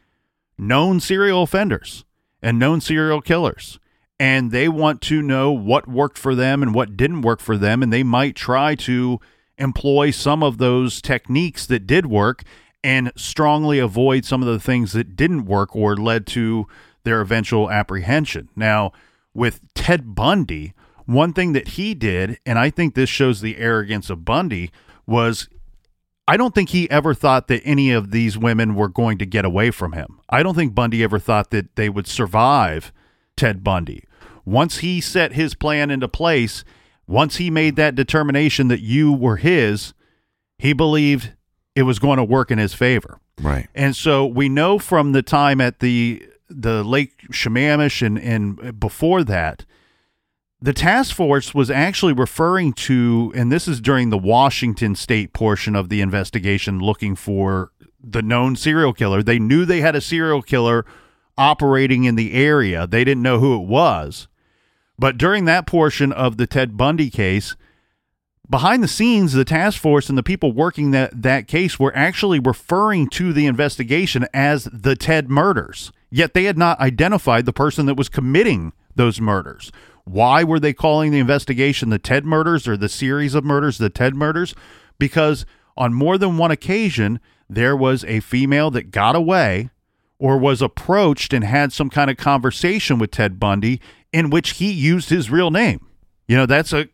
[0.57, 2.07] known serial offenders
[2.41, 3.79] and known serial killers
[4.19, 7.83] and they want to know what worked for them and what didn't work for them
[7.83, 9.21] and they might try to
[9.59, 12.43] employ some of those techniques that did work
[12.85, 16.67] and strongly avoid some of the things that didn't work or led to
[17.05, 18.49] their eventual apprehension.
[18.55, 18.93] Now,
[19.35, 20.73] with Ted Bundy,
[21.05, 24.71] one thing that he did, and I think this shows the arrogance of Bundy,
[25.07, 25.49] was
[26.29, 29.45] I don't think he ever thought that any of these women were going to get
[29.45, 30.21] away from him.
[30.29, 32.93] I don't think Bundy ever thought that they would survive
[33.37, 34.05] Ted Bundy.
[34.47, 36.65] Once he set his plan into place,
[37.07, 39.93] once he made that determination that you were his,
[40.59, 41.33] he believed
[41.75, 43.21] it was going to work in his favor.
[43.41, 43.69] Right.
[43.75, 49.25] And so we know from the time at the the Lake Sammamish and and before
[49.25, 49.67] that,
[50.61, 55.77] the task force was actually referring to, and this is during the Washington State portion
[55.77, 59.23] of the investigation, looking for the known serial killer.
[59.23, 60.87] They knew they had a serial killer
[61.37, 62.87] operating in the area.
[62.87, 64.29] They didn't know who it was.
[64.99, 67.57] But during that portion of the Ted Bundy case,
[68.49, 72.39] behind the scenes, the task force and the people working that, that case were actually
[72.39, 75.93] referring to the investigation as the Ted murders.
[76.11, 79.71] Yet they had not identified the person that was committing those murders.
[80.05, 83.91] Why were they calling the investigation the Ted murders or the series of murders the
[83.91, 84.55] Ted murders?
[84.99, 85.45] Because
[85.77, 89.71] on more than one occasion, there was a female that got away
[90.19, 93.81] or was approached and had some kind of conversation with Ted Bundy
[94.13, 95.87] in which he used his real name.
[96.29, 96.89] You know, that's a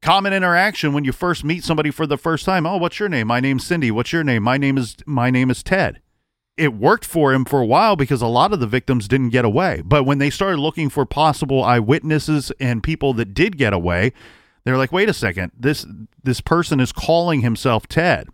[0.00, 2.66] common interaction when you first meet somebody for the first time.
[2.66, 3.26] Oh, what's your name?
[3.26, 3.90] My name's Cindy.
[3.90, 4.42] What's your name?
[4.42, 6.00] My name is my name is Ted.
[6.56, 9.44] It worked for him for a while because a lot of the victims didn't get
[9.44, 9.82] away.
[9.84, 14.12] But when they started looking for possible eyewitnesses and people that did get away,
[14.64, 15.52] they're like, "Wait a second.
[15.58, 15.86] This
[16.22, 18.28] this person is calling himself Ted."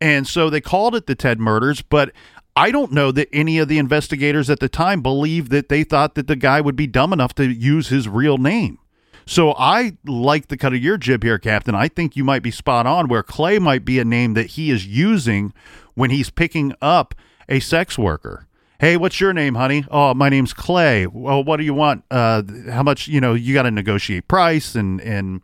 [0.00, 2.12] And so they called it the Ted murders, but
[2.58, 6.16] I don't know that any of the investigators at the time believed that they thought
[6.16, 8.80] that the guy would be dumb enough to use his real name.
[9.26, 11.76] So I like the cut of your jib here, Captain.
[11.76, 14.72] I think you might be spot on where Clay might be a name that he
[14.72, 15.52] is using
[15.94, 17.14] when he's picking up
[17.48, 18.48] a sex worker.
[18.80, 19.84] Hey, what's your name, honey?
[19.88, 21.06] Oh, my name's Clay.
[21.06, 22.02] Well, what do you want?
[22.10, 23.06] Uh, how much?
[23.06, 25.42] You know, you got to negotiate price and and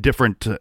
[0.00, 0.58] different uh,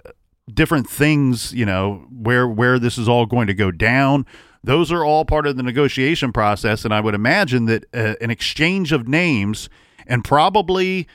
[0.52, 1.54] different things.
[1.54, 4.26] You know, where where this is all going to go down.
[4.64, 8.30] Those are all part of the negotiation process, and I would imagine that uh, an
[8.30, 9.70] exchange of names
[10.06, 11.08] and probably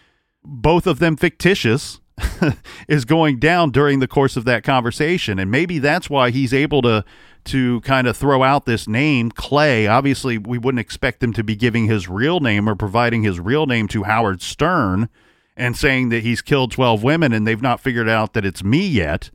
[0.44, 2.00] both of them fictitious
[2.88, 5.38] is going down during the course of that conversation.
[5.38, 7.04] And maybe that's why he's able to
[7.44, 9.86] to kind of throw out this name clay.
[9.86, 13.66] Obviously we wouldn't expect him to be giving his real name or providing his real
[13.66, 15.08] name to howard stern
[15.56, 18.84] and saying that he's killed 12 women and they've not figured out that it's me
[18.84, 19.30] yet.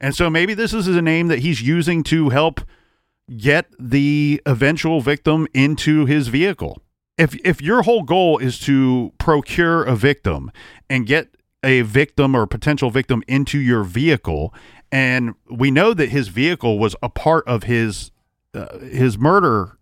[0.00, 2.60] And so maybe this is a name that he's using to help
[3.36, 6.82] get the eventual victim into his vehicle
[7.16, 10.50] if if your whole goal is to procure a victim
[10.88, 11.28] and get
[11.62, 14.54] a victim or potential victim into your vehicle
[14.90, 18.10] and we know that his vehicle was a part of his
[18.54, 19.78] uh, his murder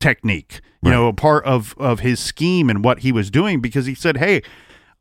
[0.00, 0.96] technique you right.
[0.96, 4.16] know a part of of his scheme and what he was doing because he said
[4.18, 4.42] hey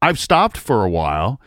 [0.01, 1.41] i've stopped for a while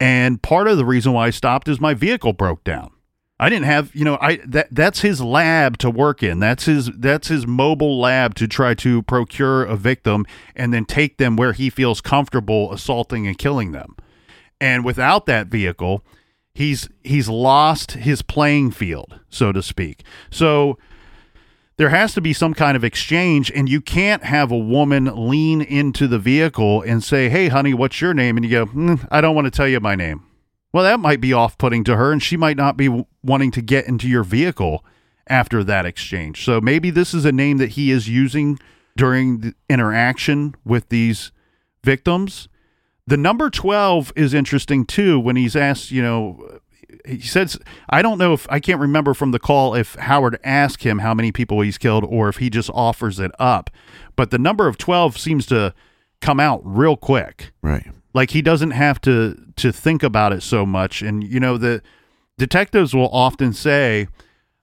[0.00, 2.90] And part of the reason why I stopped is my vehicle broke down.
[3.40, 6.40] I didn't have, you know, I that that's his lab to work in.
[6.40, 11.16] That's his that's his mobile lab to try to procure a victim and then take
[11.16, 13.96] them where he feels comfortable assaulting and killing them.
[14.60, 16.04] And without that vehicle,
[16.54, 20.04] he's he's lost his playing field, so to speak.
[20.30, 20.76] So
[21.78, 25.62] there has to be some kind of exchange and you can't have a woman lean
[25.62, 29.22] into the vehicle and say, "Hey honey, what's your name?" and you go, mm, "I
[29.22, 30.24] don't want to tell you my name."
[30.72, 33.50] Well, that might be off putting to her, and she might not be w- wanting
[33.52, 34.84] to get into your vehicle
[35.26, 36.44] after that exchange.
[36.44, 38.58] So maybe this is a name that he is using
[38.96, 41.32] during the interaction with these
[41.84, 42.48] victims.
[43.06, 46.60] The number 12 is interesting too when he's asked, you know,
[47.06, 50.82] he says, I don't know if I can't remember from the call if Howard asked
[50.82, 53.70] him how many people he's killed or if he just offers it up.
[54.16, 55.74] But the number of 12 seems to
[56.20, 57.86] come out real quick Right.
[58.12, 61.02] Like he doesn't have to to think about it so much.
[61.02, 61.82] And you know the
[62.38, 64.08] detectives will often say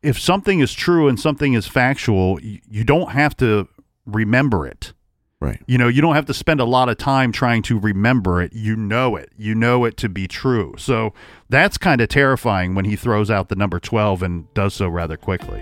[0.02, 3.68] if something is true and something is factual you, you don't have to
[4.06, 4.94] remember it.
[5.40, 5.62] Right.
[5.68, 8.54] you know you don't have to spend a lot of time trying to remember it.
[8.54, 9.32] You know it.
[9.38, 10.74] You know it to be true.
[10.80, 11.14] So
[11.48, 15.16] that's kind of terrifying when he throws out the number 12 and does so rather
[15.16, 15.62] quickly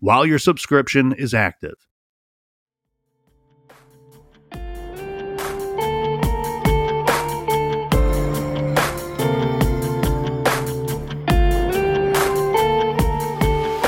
[0.00, 1.86] while your subscription is active.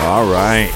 [0.04, 0.70] All right.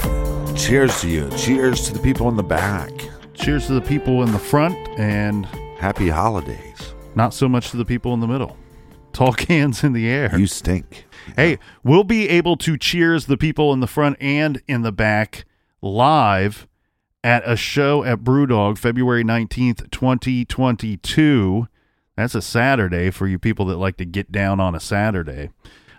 [0.57, 1.29] Cheers to you.
[1.37, 2.91] Cheers to the people in the back.
[3.35, 5.45] Cheers to the people in the front and
[5.79, 6.95] Happy holidays.
[7.15, 8.57] not so much to the people in the middle.
[9.13, 10.39] Tall cans in the air.
[10.39, 11.06] You stink.
[11.35, 15.45] Hey, we'll be able to cheers the people in the front and in the back
[15.83, 16.69] live
[17.25, 21.67] at a show at Brewdog February 19th, 2022.
[22.17, 25.51] That's a Saturday for you people that like to get down on a Saturday.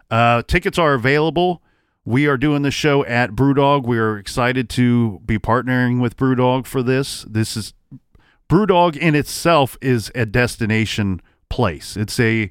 [0.09, 1.61] Uh, tickets are available.
[2.05, 3.85] We are doing the show at Brewdog.
[3.85, 7.25] We are excited to be partnering with Brewdog for this.
[7.29, 7.73] This is
[8.49, 11.97] Brewdog in itself is a destination place.
[11.97, 12.49] It's a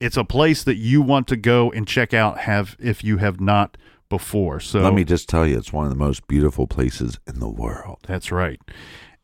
[0.00, 3.40] it's a place that you want to go and check out have if you have
[3.40, 3.76] not
[4.08, 4.60] before.
[4.60, 7.48] So Let me just tell you, it's one of the most beautiful places in the
[7.48, 7.98] world.
[8.06, 8.60] that's right.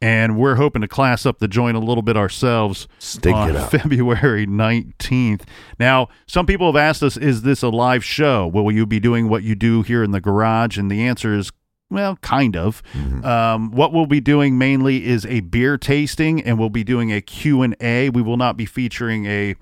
[0.00, 3.56] And we're hoping to class up the joint a little bit ourselves Stink on it
[3.56, 3.70] up.
[3.82, 5.42] February 19th.
[5.78, 8.48] Now, some people have asked us, is this a live show?
[8.48, 10.76] Will you be doing what you do here in the garage?
[10.76, 11.52] And the answer is,
[11.88, 12.82] well, kind of.
[12.94, 13.24] Mm-hmm.
[13.24, 17.20] Um, what we'll be doing mainly is a beer tasting, and we'll be doing a
[17.20, 18.10] Q&A.
[18.10, 19.54] We will not be featuring a,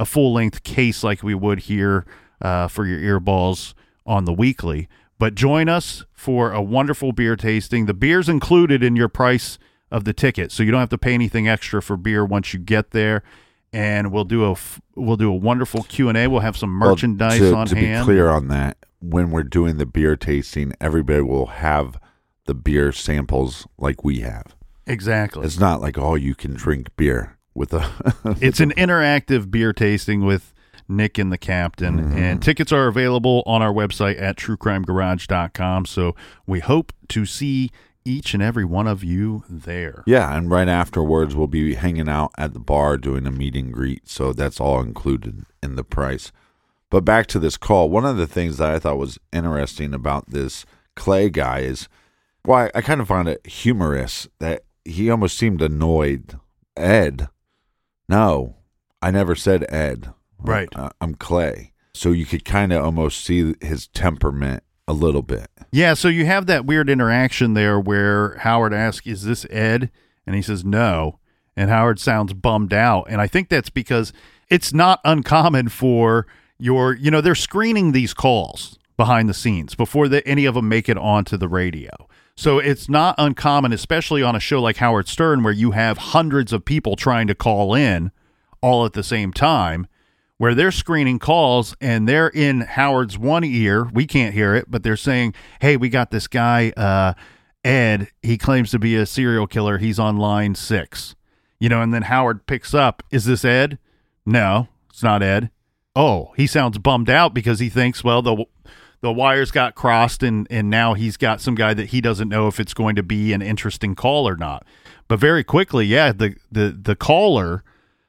[0.00, 2.04] a full-length case like we would here
[2.40, 3.74] uh, for your earballs
[4.04, 4.88] on the weekly.
[5.18, 7.86] But join us for a wonderful beer tasting.
[7.86, 9.58] The beer's included in your price
[9.90, 12.58] of the ticket, so you don't have to pay anything extra for beer once you
[12.60, 13.22] get there.
[13.72, 14.56] And we'll do a
[14.96, 16.26] we'll do a wonderful Q and A.
[16.28, 18.04] We'll have some Well, merchandise to, on to hand.
[18.06, 22.00] be clear on that, when we're doing the beer tasting, everybody will have
[22.46, 24.56] the beer samples like we have.
[24.86, 25.44] exactly.
[25.44, 27.90] It's not like oh, you can drink beer with a.
[28.40, 30.52] It's an interactive beer tasting with
[30.88, 31.98] Nick and the captain.
[31.98, 32.18] Mm-hmm.
[32.18, 35.86] And tickets are available on our website at truecrimegarage.com.
[35.86, 36.14] So
[36.46, 37.70] we hope to see
[38.04, 40.02] each and every one of you there.
[40.06, 43.72] yeah, and right afterwards we'll be hanging out at the bar doing a meet and
[43.72, 46.32] greet, so that's all included in the price.
[46.88, 50.30] But back to this call, one of the things that I thought was interesting about
[50.30, 50.64] this
[50.96, 51.88] Clay guy is,
[52.44, 56.38] well, I, I kind of found it humorous that he almost seemed annoyed.
[56.76, 57.28] Ed,
[58.10, 58.56] no,
[59.00, 60.12] I never said Ed.
[60.38, 60.68] Right.
[60.74, 61.72] Uh, I'm Clay.
[61.94, 65.48] So you could kind of almost see his temperament a little bit.
[65.70, 69.90] Yeah, so you have that weird interaction there where Howard asks, Is this Ed?
[70.26, 71.20] And he says, No.
[71.56, 73.06] And Howard sounds bummed out.
[73.08, 74.12] And I think that's because
[74.48, 76.26] it's not uncommon for
[76.58, 80.68] your, you know, they're screening these calls behind the scenes before the, any of them
[80.68, 81.90] make it onto the radio.
[82.40, 86.54] So it's not uncommon, especially on a show like Howard Stern, where you have hundreds
[86.54, 88.12] of people trying to call in
[88.62, 89.86] all at the same time
[90.38, 93.90] where they're screening calls and they're in Howard's one ear.
[93.92, 97.12] We can't hear it, but they're saying, "Hey, we got this guy uh
[97.62, 99.76] Ed, he claims to be a serial killer.
[99.76, 101.14] He's on line 6."
[101.58, 103.78] You know, and then Howard picks up, "Is this Ed?"
[104.24, 104.68] No.
[104.88, 105.50] It's not Ed.
[105.94, 108.46] Oh, he sounds bummed out because he thinks, well, the
[109.02, 112.48] the wires got crossed and and now he's got some guy that he doesn't know
[112.48, 114.66] if it's going to be an interesting call or not.
[115.08, 117.64] But very quickly, yeah, the the the caller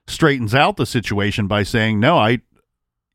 [0.08, 2.42] straightens out the situation by saying, "No, I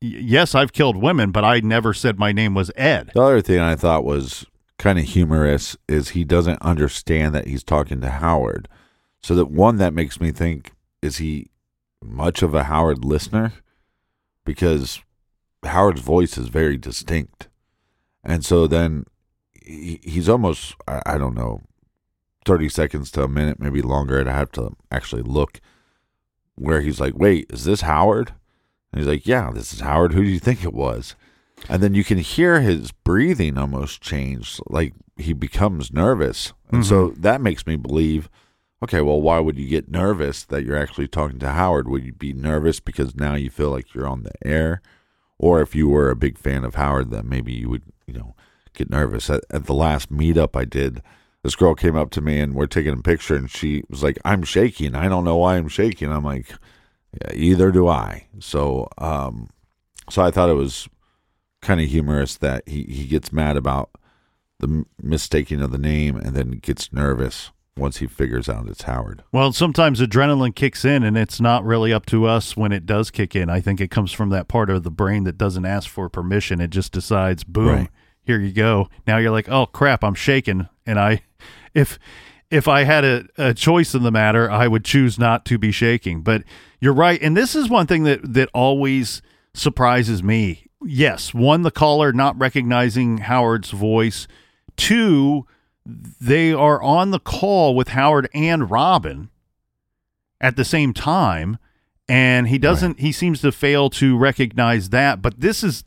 [0.01, 3.59] yes, I've killed women, but I never said my name was Ed." The other thing
[3.59, 4.45] I thought was
[4.77, 8.67] kind of humorous is he doesn't understand that he's talking to Howard.
[9.21, 10.71] So that one that makes me think
[11.01, 11.49] is he
[12.03, 13.53] much of a Howard listener
[14.45, 15.01] because
[15.63, 17.46] Howard's voice is very distinct.
[18.27, 19.05] And so then
[19.55, 21.61] he, he's almost I, I don't know
[22.45, 24.19] 30 seconds to a minute, maybe longer.
[24.19, 25.59] And I'd have to actually look
[26.55, 28.33] where he's like, "Wait, is this Howard?"
[28.91, 30.13] And he's like, "Yeah, this is Howard.
[30.13, 31.15] Who do you think it was?"
[31.69, 36.53] And then you can hear his breathing almost change, like he becomes nervous.
[36.71, 37.21] And so mm-hmm.
[37.21, 38.29] that makes me believe,
[38.83, 41.87] okay, well, why would you get nervous that you're actually talking to Howard?
[41.87, 44.81] Would you be nervous because now you feel like you're on the air?
[45.39, 48.35] Or if you were a big fan of Howard, then maybe you would, you know,
[48.73, 49.29] get nervous.
[49.29, 51.01] At, at the last meetup I did,
[51.43, 54.17] this girl came up to me and we're taking a picture and she was like,
[54.25, 54.95] I'm shaking.
[54.95, 56.11] I don't know why I'm shaking.
[56.11, 56.49] I'm like,
[57.13, 58.27] yeah, either do I.
[58.39, 59.49] So, um,
[60.09, 60.87] so I thought it was
[61.61, 63.91] kind of humorous that he, he gets mad about
[64.59, 69.23] the mistaking of the name and then gets nervous once he figures out it's Howard.
[69.31, 73.11] Well, sometimes adrenaline kicks in, and it's not really up to us when it does
[73.11, 73.49] kick in.
[73.49, 76.59] I think it comes from that part of the brain that doesn't ask for permission.
[76.59, 77.89] It just decides, boom, Right.
[78.23, 78.89] here you go.
[79.05, 81.21] Now you're like, oh crap, I'm shaking, and I,
[81.73, 81.99] if
[82.49, 85.71] if I had a, a choice in the matter, I would choose not to be
[85.71, 86.21] shaking.
[86.21, 86.43] But
[86.79, 89.21] you're right, and this is one thing that that always
[89.53, 90.63] surprises me.
[90.85, 94.27] Yes, one, the caller not recognizing Howard's voice.
[94.77, 95.45] Two,
[95.87, 99.29] they are on the call with Howard and Robin
[100.41, 101.57] at the same time
[102.09, 105.83] and he doesn't he seems to fail to recognize that but this is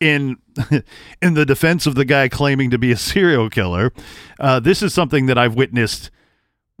[0.00, 0.36] in
[1.22, 3.92] in the defense of the guy claiming to be a serial killer
[4.38, 6.10] uh, this is something that i've witnessed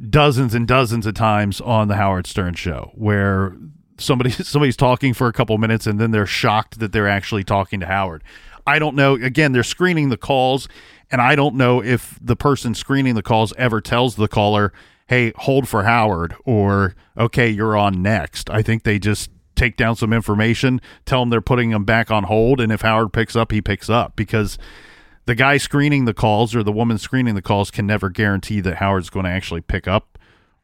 [0.08, 3.56] dozens and dozens of times on the howard stern show where
[3.98, 7.80] somebody somebody's talking for a couple minutes and then they're shocked that they're actually talking
[7.80, 8.22] to howard.
[8.66, 10.68] I don't know again they're screening the calls
[11.10, 14.72] and i don't know if the person screening the calls ever tells the caller
[15.08, 19.96] hey hold for howard or okay you're on next i think they just take down
[19.96, 23.52] some information tell them they're putting them back on hold and if howard picks up
[23.52, 24.58] he picks up because
[25.26, 28.76] the guy screening the calls or the woman screening the calls can never guarantee that
[28.76, 30.18] Howard's going to actually pick up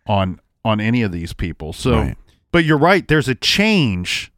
[0.06, 1.72] on on any of these people.
[1.72, 2.16] So, Right.
[2.52, 3.08] but you're right.
[3.08, 4.30] There's a change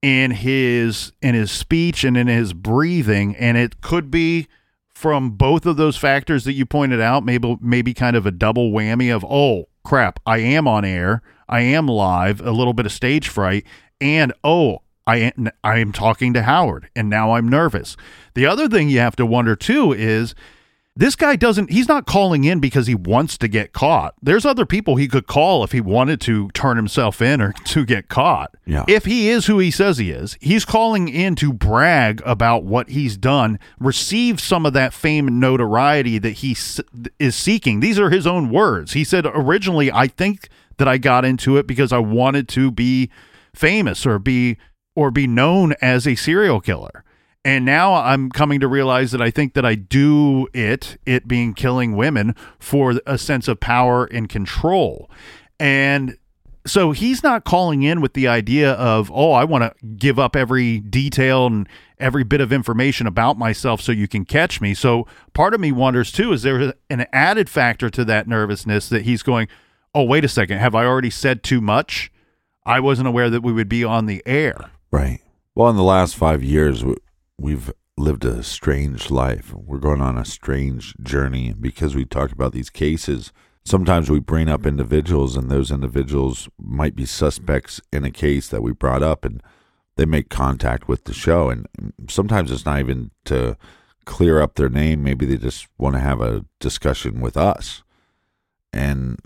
[0.00, 4.46] in his in his speech and in his breathing, and it could be
[4.96, 7.22] from both of those factors that you pointed out.
[7.22, 11.20] Maybe maybe kind of a double whammy of oh crap, I am on air,
[11.50, 13.64] I am live, a little bit of stage fright,
[14.00, 14.80] and oh.
[15.08, 17.96] I am, I am talking to Howard and now I'm nervous.
[18.34, 20.34] The other thing you have to wonder too is
[20.96, 24.14] this guy doesn't he's not calling in because he wants to get caught.
[24.22, 27.84] There's other people he could call if he wanted to turn himself in or to
[27.84, 28.54] get caught.
[28.64, 28.84] Yeah.
[28.88, 32.88] If he is who he says he is, he's calling in to brag about what
[32.88, 36.80] he's done, receive some of that fame and notoriety that he s-
[37.18, 37.80] is seeking.
[37.80, 38.94] These are his own words.
[38.94, 43.10] He said originally, I think that I got into it because I wanted to be
[43.54, 44.56] famous or be
[44.94, 47.04] or be known as a serial killer.
[47.46, 51.54] And now I'm coming to realize that I think that I do it, it being
[51.54, 55.08] killing women, for a sense of power and control.
[55.60, 56.18] And
[56.66, 60.34] so he's not calling in with the idea of, oh, I want to give up
[60.34, 61.68] every detail and
[62.00, 64.74] every bit of information about myself so you can catch me.
[64.74, 69.02] So part of me wonders too, is there an added factor to that nervousness that
[69.02, 69.46] he's going,
[69.94, 72.10] oh, wait a second, have I already said too much?
[72.64, 74.72] I wasn't aware that we would be on the air.
[74.90, 75.20] Right.
[75.54, 76.84] Well, in the last five years,
[77.38, 79.54] we've lived a strange life.
[79.54, 81.54] We're going on a strange journey.
[81.58, 83.32] Because we talk about these cases,
[83.64, 88.62] sometimes we bring up individuals, and those individuals might be suspects in a case that
[88.62, 89.42] we brought up, and
[89.96, 91.48] they make contact with the show.
[91.48, 91.66] And
[92.08, 93.56] sometimes it's not even to
[94.04, 95.02] clear up their name.
[95.02, 97.82] Maybe they just want to have a discussion with us.
[98.72, 99.18] And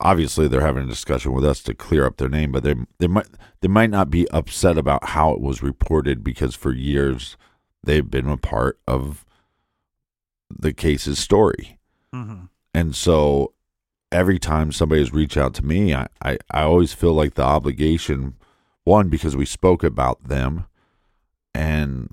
[0.00, 3.06] obviously they're having a discussion with us to clear up their name, but they they
[3.06, 3.26] might
[3.60, 7.36] they might not be upset about how it was reported because for years
[7.82, 9.24] they've been a part of
[10.50, 11.78] the case's story.
[12.14, 12.44] Mm-hmm.
[12.74, 13.52] And so
[14.10, 17.42] every time somebody has reached out to me, I, I, I always feel like the
[17.42, 18.34] obligation,
[18.84, 20.66] one, because we spoke about them
[21.54, 22.10] and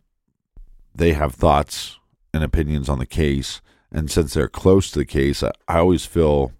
[0.94, 2.00] they have thoughts
[2.34, 3.62] and opinions on the case.
[3.92, 6.52] And since they're close to the case, I, I always feel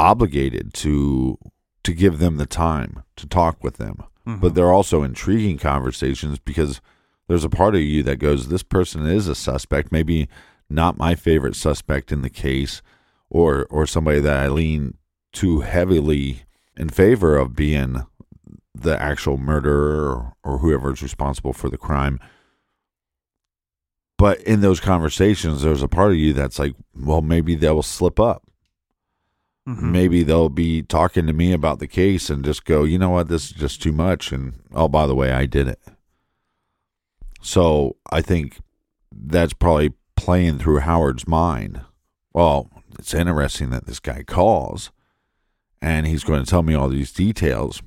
[0.00, 1.38] obligated to
[1.82, 4.54] to give them the time to talk with them but mm-hmm.
[4.54, 6.80] they're also intriguing conversations because
[7.28, 10.28] there's a part of you that goes, this person is a suspect, maybe
[10.68, 12.82] not my favorite suspect in the case,
[13.28, 14.96] or or somebody that I lean
[15.32, 16.42] too heavily
[16.76, 18.04] in favor of being
[18.74, 22.18] the actual murderer or, or whoever is responsible for the crime.
[24.18, 28.20] But in those conversations, there's a part of you that's like, well, maybe they'll slip
[28.20, 28.49] up.
[29.70, 29.92] Mm-hmm.
[29.92, 33.28] Maybe they'll be talking to me about the case and just go, you know what,
[33.28, 34.32] this is just too much.
[34.32, 35.80] And oh, by the way, I did it.
[37.40, 38.58] So I think
[39.12, 41.82] that's probably playing through Howard's mind.
[42.32, 42.68] Well,
[42.98, 44.90] it's interesting that this guy calls
[45.80, 47.80] and he's going to tell me all these details.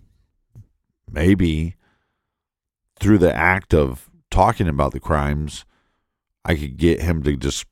[1.12, 1.76] Maybe
[3.00, 5.66] through the act of talking about the crimes,
[6.46, 7.66] I could get him to just,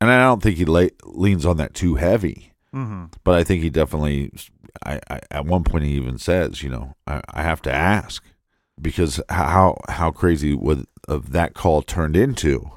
[0.00, 3.06] and I don't think he leans on that too heavy, Mm-hmm.
[3.24, 4.32] but I think he definitely,
[4.84, 8.22] I, I at one point he even says, you know, I, I have to ask
[8.80, 12.70] because how how crazy would of that call turned into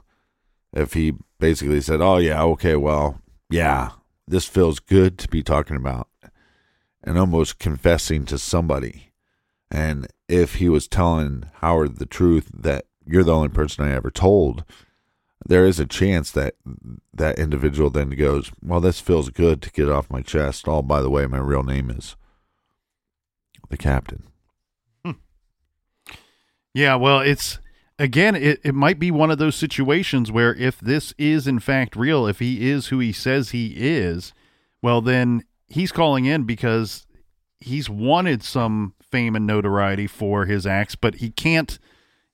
[0.74, 3.20] if he basically said, oh yeah, okay, well,
[3.50, 3.92] yeah,
[4.28, 6.08] this feels good to be talking about,
[7.04, 9.12] and almost confessing to somebody.
[9.72, 14.12] And if he was telling Howard the truth that you're the only person I ever
[14.12, 14.64] told,
[15.46, 16.56] there is a chance that
[17.14, 20.68] that individual then goes, Well, this feels good to get off my chest.
[20.68, 22.16] Oh, by the way, my real name is
[23.70, 24.24] the captain.
[25.06, 25.12] Hmm.
[26.74, 27.60] Yeah, well, it's
[27.98, 31.96] again, it, it might be one of those situations where if this is in fact
[31.96, 34.34] real, if he is who he says he is,
[34.82, 37.06] well, then he's calling in because
[37.60, 41.80] he's wanted some fame and notoriety for his acts, but he can't.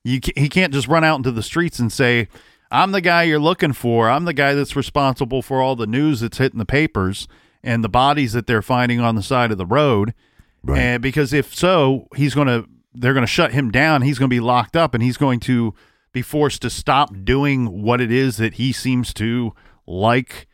[0.04, 2.28] You he can't just run out into the streets and say,
[2.70, 4.08] "I'm the guy you're looking for.
[4.08, 7.28] I'm the guy that's responsible for all the news that's hitting the papers
[7.62, 10.14] and the bodies that they're finding on the side of the road."
[10.62, 10.78] Right.
[10.78, 14.02] And because if so, he's going to they're going to shut him down.
[14.02, 15.74] He's going to be locked up and he's going to
[16.12, 19.52] be forced to stop doing what it is that he seems to
[19.86, 20.46] like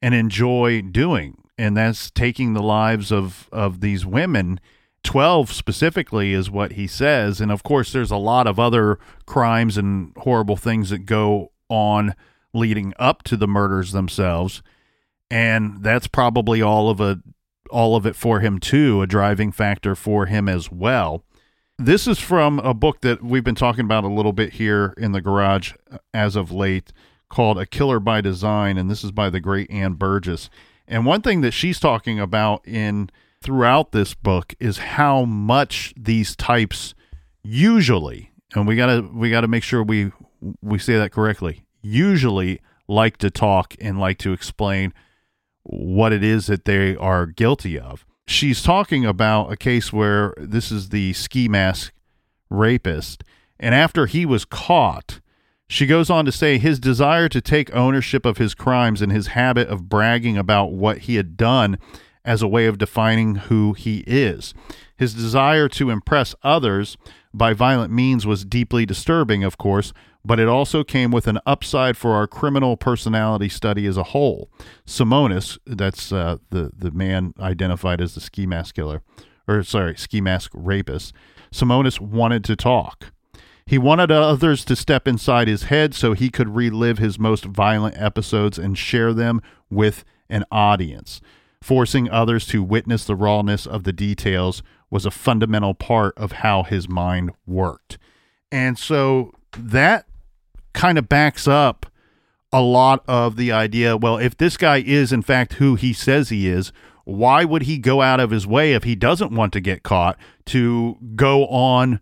[0.00, 1.42] and enjoy doing.
[1.58, 4.60] And that's taking the lives of of these women.
[5.08, 7.40] 12 specifically is what he says.
[7.40, 12.14] And of course, there's a lot of other crimes and horrible things that go on
[12.52, 14.62] leading up to the murders themselves.
[15.30, 17.22] And that's probably all of a
[17.70, 21.24] all of it for him too, a driving factor for him as well.
[21.78, 25.12] This is from a book that we've been talking about a little bit here in
[25.12, 26.92] the garage uh, as of late
[27.30, 30.50] called A Killer by Design and this is by the great Ann Burgess.
[30.86, 33.08] And one thing that she's talking about in
[33.42, 36.94] throughout this book is how much these types
[37.42, 40.12] usually and we got to we got to make sure we
[40.62, 41.64] we say that correctly.
[41.82, 44.94] Usually like to talk and like to explain
[45.62, 48.06] what it is that they are guilty of.
[48.26, 51.92] She's talking about a case where this is the ski mask
[52.50, 53.24] rapist,
[53.58, 55.20] and after he was caught,
[55.66, 59.28] she goes on to say his desire to take ownership of his crimes and his
[59.28, 61.78] habit of bragging about what he had done
[62.24, 64.54] as a way of defining who he is.
[64.96, 66.96] His desire to impress others
[67.32, 69.92] by violent means was deeply disturbing, of course,
[70.24, 74.50] but it also came with an upside for our criminal personality study as a whole.
[74.86, 79.02] Simonis, that's uh, the the man identified as the ski mask killer,
[79.46, 81.14] or sorry, ski mask rapist.
[81.52, 83.12] Simonis wanted to talk.
[83.64, 88.00] He wanted others to step inside his head so he could relive his most violent
[88.00, 91.20] episodes and share them with an audience.
[91.62, 96.62] Forcing others to witness the rawness of the details was a fundamental part of how
[96.62, 97.98] his mind worked.
[98.50, 100.06] And so that
[100.72, 101.86] kind of backs up
[102.52, 106.28] a lot of the idea well, if this guy is in fact who he says
[106.28, 106.72] he is,
[107.04, 110.18] why would he go out of his way if he doesn't want to get caught
[110.46, 112.00] to go on?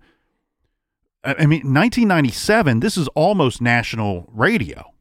[1.24, 4.92] I mean, 1997, this is almost national radio.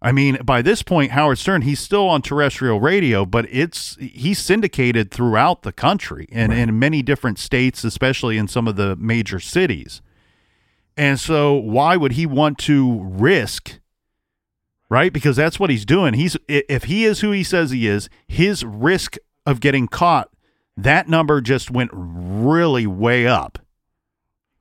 [0.00, 4.38] I mean, by this point, Howard Stern, he's still on terrestrial radio, but it's he's
[4.38, 9.40] syndicated throughout the country and in many different states, especially in some of the major
[9.40, 10.00] cities.
[10.96, 13.80] And so, why would he want to risk?
[14.90, 16.14] Right, because that's what he's doing.
[16.14, 20.30] He's if he is who he says he is, his risk of getting caught,
[20.76, 23.58] that number just went really way up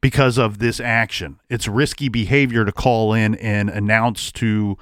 [0.01, 1.39] because of this action.
[1.49, 4.77] It's risky behavior to call in and announce to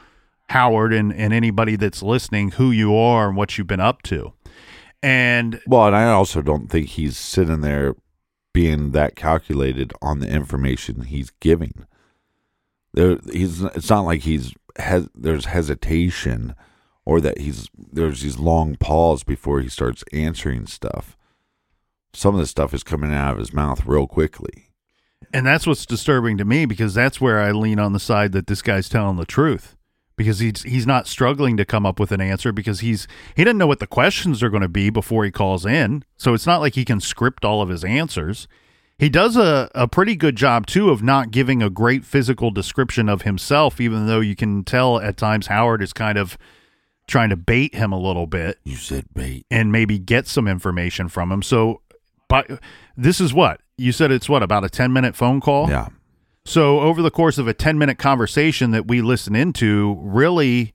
[0.50, 4.34] Howard and, and anybody that's listening who you are and what you've been up to.
[5.04, 7.96] And Well, and I also don't think he's sitting there
[8.54, 11.86] being that calculated on the information he's giving.
[12.94, 13.62] There, he's.
[13.62, 15.10] It's not like he's has.
[15.14, 16.56] There's hesitation,
[17.06, 21.18] or that he's there's these long pause before he starts answering stuff.
[22.14, 24.72] some of the stuff is coming out of his mouth real quickly.
[25.34, 28.48] And that's what's disturbing to me because that's where I lean on the side that
[28.48, 29.76] this guy's telling the truth.
[30.18, 33.06] Because he's he's not struggling to come up with an answer because he's
[33.36, 36.04] he doesn't know what the questions are going to be before he calls in.
[36.16, 38.48] So it's not like he can script all of his answers.
[38.98, 43.10] He does a, a pretty good job too of not giving a great physical description
[43.10, 46.38] of himself, even though you can tell at times Howard is kind of
[47.08, 49.46] trying to bait him a little bit You said bait.
[49.52, 51.42] and maybe get some information from him.
[51.42, 51.82] So,
[52.30, 52.50] but
[52.96, 54.12] this is what you said.
[54.14, 55.70] It's what about a ten minute phone call?
[55.70, 55.90] Yeah.
[56.46, 60.74] So over the course of a ten minute conversation that we listen into, really,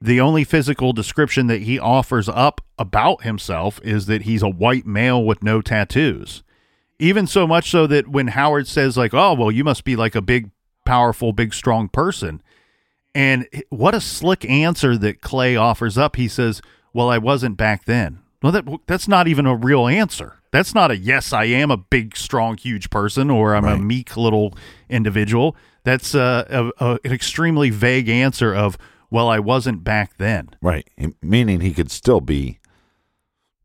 [0.00, 4.86] the only physical description that he offers up about himself is that he's a white
[4.86, 6.42] male with no tattoos.
[6.98, 10.14] Even so much so that when Howard says like, "Oh, well, you must be like
[10.14, 10.50] a big,
[10.84, 12.42] powerful, big, strong person,"
[13.14, 16.16] and what a slick answer that Clay offers up.
[16.16, 16.60] He says,
[16.92, 20.36] "Well, I wasn't back then." Well, that that's not even a real answer.
[20.50, 24.16] That's not a yes, I am a big, strong, huge person, or I'm a meek
[24.16, 24.54] little
[24.88, 25.56] individual.
[25.84, 28.76] That's uh, a, a, an extremely vague answer of,
[29.10, 30.88] "Well, I wasn't back then." Right.
[31.22, 32.58] Meaning he could still be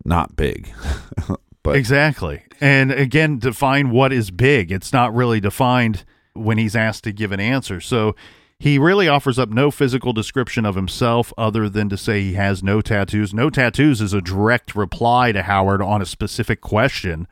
[0.04, 0.72] not big.
[1.64, 2.44] but exactly.
[2.62, 4.72] And again, define what is big.
[4.72, 7.82] It's not really defined when he's asked to give an answer.
[7.82, 8.16] So
[8.60, 12.64] he really offers up no physical description of himself other than to say he has
[12.64, 13.34] no tattoos.
[13.34, 17.28] No tattoos is a direct reply to Howard on a specific question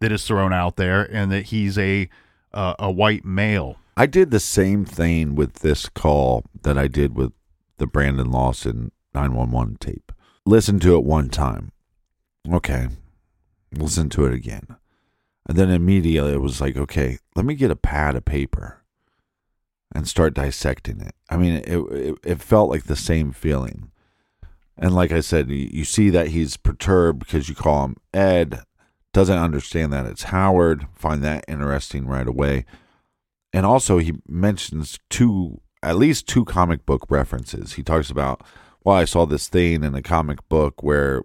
[0.00, 2.08] that is thrown out there, and that he's a
[2.52, 3.76] uh, a white male.
[3.96, 7.32] I did the same thing with this call that I did with
[7.78, 10.12] the Brandon Lawson 911 tape.
[10.46, 11.72] Listen to it one time.
[12.50, 12.88] Okay.
[13.76, 14.76] Listen to it again.
[15.48, 18.82] And then immediately it was like, okay, let me get a pad of paper
[19.94, 21.14] and start dissecting it.
[21.30, 23.90] I mean, it, it, it felt like the same feeling.
[24.76, 28.60] And like I said, you, you see that he's perturbed because you call him Ed,
[29.12, 32.64] doesn't understand that it's Howard, find that interesting right away.
[33.52, 37.72] And also, he mentions two, at least two comic book references.
[37.74, 38.42] He talks about,
[38.84, 41.22] well, I saw this thing in a comic book where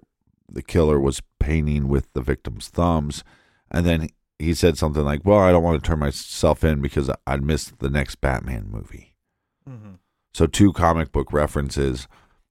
[0.50, 3.24] the killer was painting with the victim's thumbs.
[3.70, 4.10] And then
[4.40, 7.72] he said something like, well, I don't want to turn myself in because I'd miss
[7.80, 9.16] the next Batman movie.
[10.34, 12.08] So, two comic book references.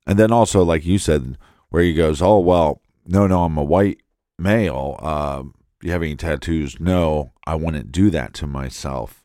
[0.07, 1.37] And then also, like you said,
[1.69, 4.03] where he goes, oh, well, no, no, I'm a white
[4.39, 4.99] male.
[5.01, 5.45] Uh,
[5.83, 6.79] you have any tattoos?
[6.81, 9.23] No, I wouldn't do that to myself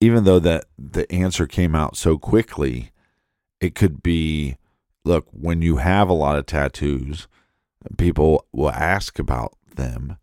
[0.00, 2.90] even though that the answer came out so quickly,
[3.60, 4.56] it could be
[5.04, 7.26] look, when you have a lot of tattoos,
[7.96, 10.16] people will ask about them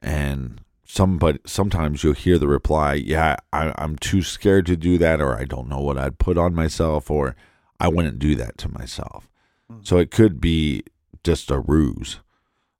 [0.00, 0.60] and
[0.92, 5.36] somebody sometimes you'll hear the reply, Yeah, I, I'm too scared to do that, or
[5.36, 7.34] I don't know what I'd put on myself, or
[7.80, 9.28] I wouldn't do that to myself.
[9.70, 9.78] Hmm.
[9.82, 10.84] So it could be
[11.24, 12.20] just a ruse.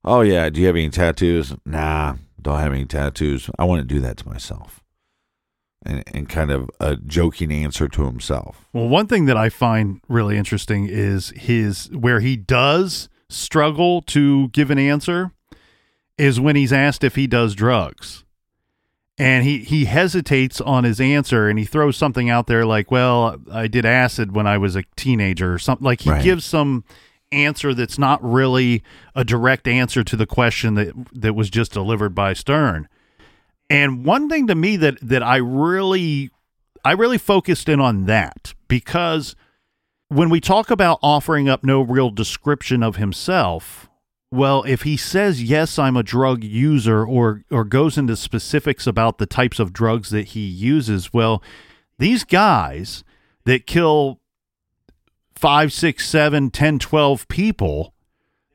[0.05, 1.55] Oh yeah, do you have any tattoos?
[1.65, 3.49] Nah, don't have any tattoos.
[3.57, 4.83] I wouldn't do that to myself
[5.83, 8.67] and, and kind of a joking answer to himself.
[8.73, 14.49] Well, one thing that I find really interesting is his where he does struggle to
[14.49, 15.31] give an answer
[16.17, 18.23] is when he's asked if he does drugs.
[19.17, 23.37] And he, he hesitates on his answer and he throws something out there like, well,
[23.51, 25.85] I did acid when I was a teenager or something.
[25.85, 26.23] Like he Right.
[26.23, 26.83] gives some
[27.31, 28.83] answer that's not really
[29.15, 32.87] a direct answer to the question that that was just delivered by Stern.
[33.69, 36.31] And one thing to me that that I really
[36.85, 39.35] I really focused in on that because
[40.09, 43.89] when we talk about offering up no real description of himself,
[44.33, 49.19] well, if he says yes, I'm a drug user or or goes into specifics about
[49.19, 51.43] the types of drugs that he uses, well,
[51.99, 53.03] these guys
[53.45, 54.19] that kill
[55.35, 57.93] five, six, seven, ten, twelve people,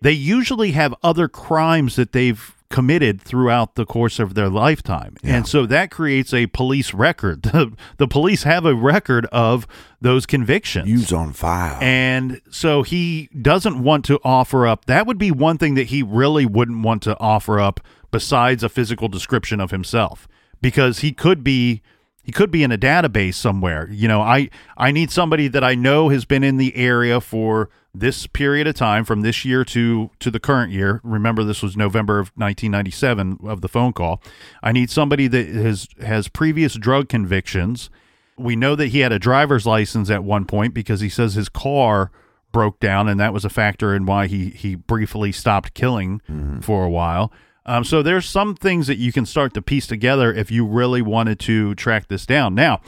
[0.01, 5.16] they usually have other crimes that they've committed throughout the course of their lifetime.
[5.23, 7.47] And so that creates a police record.
[7.59, 9.66] The, the police have a record of
[10.01, 10.89] those convictions.
[10.89, 11.79] Use on file.
[11.81, 14.85] And so he doesn't want to offer up.
[14.85, 18.69] That would be one thing that he really wouldn't want to offer up besides a
[18.69, 20.29] physical description of himself
[20.61, 21.83] because he could be
[22.23, 23.89] he could be in a database somewhere.
[23.91, 27.71] You know, I I need somebody that I know has been in the area for
[28.01, 31.01] this period of time from this year to to the current year.
[31.03, 34.23] Remember this was November of 1997 of the phone call.
[34.63, 37.91] I need somebody that has has previous drug convictions.
[38.37, 41.49] We know that he had a driver's license at one point because he says his
[41.49, 42.11] car
[42.53, 46.21] broke down and that was a factor in why he he briefly stopped killing
[46.63, 47.33] for a while.
[47.67, 51.03] Um, so there's some things that you can start to piece together if you really
[51.03, 52.55] wanted to track this down.
[52.55, 52.81] Now,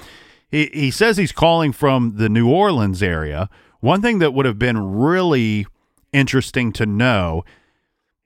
[0.51, 3.51] he, he says he's calling from the New Orleans area.
[3.81, 5.67] One thing that would have been really
[6.13, 7.45] interesting to know,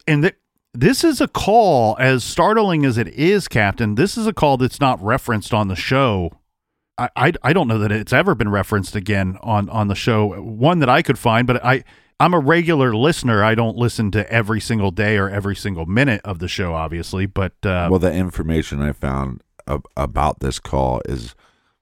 [0.07, 0.36] and that
[0.72, 3.94] this is a call, as startling as it is, Captain.
[3.94, 6.32] This is a call that's not referenced on the show.
[6.98, 10.40] I, I, I don't know that it's ever been referenced again on, on the show.
[10.40, 11.84] One that I could find, but I
[12.20, 13.42] I'm a regular listener.
[13.42, 17.26] I don't listen to every single day or every single minute of the show, obviously.
[17.26, 21.34] But uh, well, the information I found ab- about this call is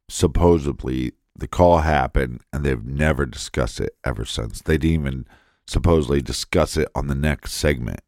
[0.09, 4.61] supposedly the call happened and they've never discussed it ever since.
[4.61, 5.27] They didn't even
[5.67, 8.01] supposedly discuss it on the next segment.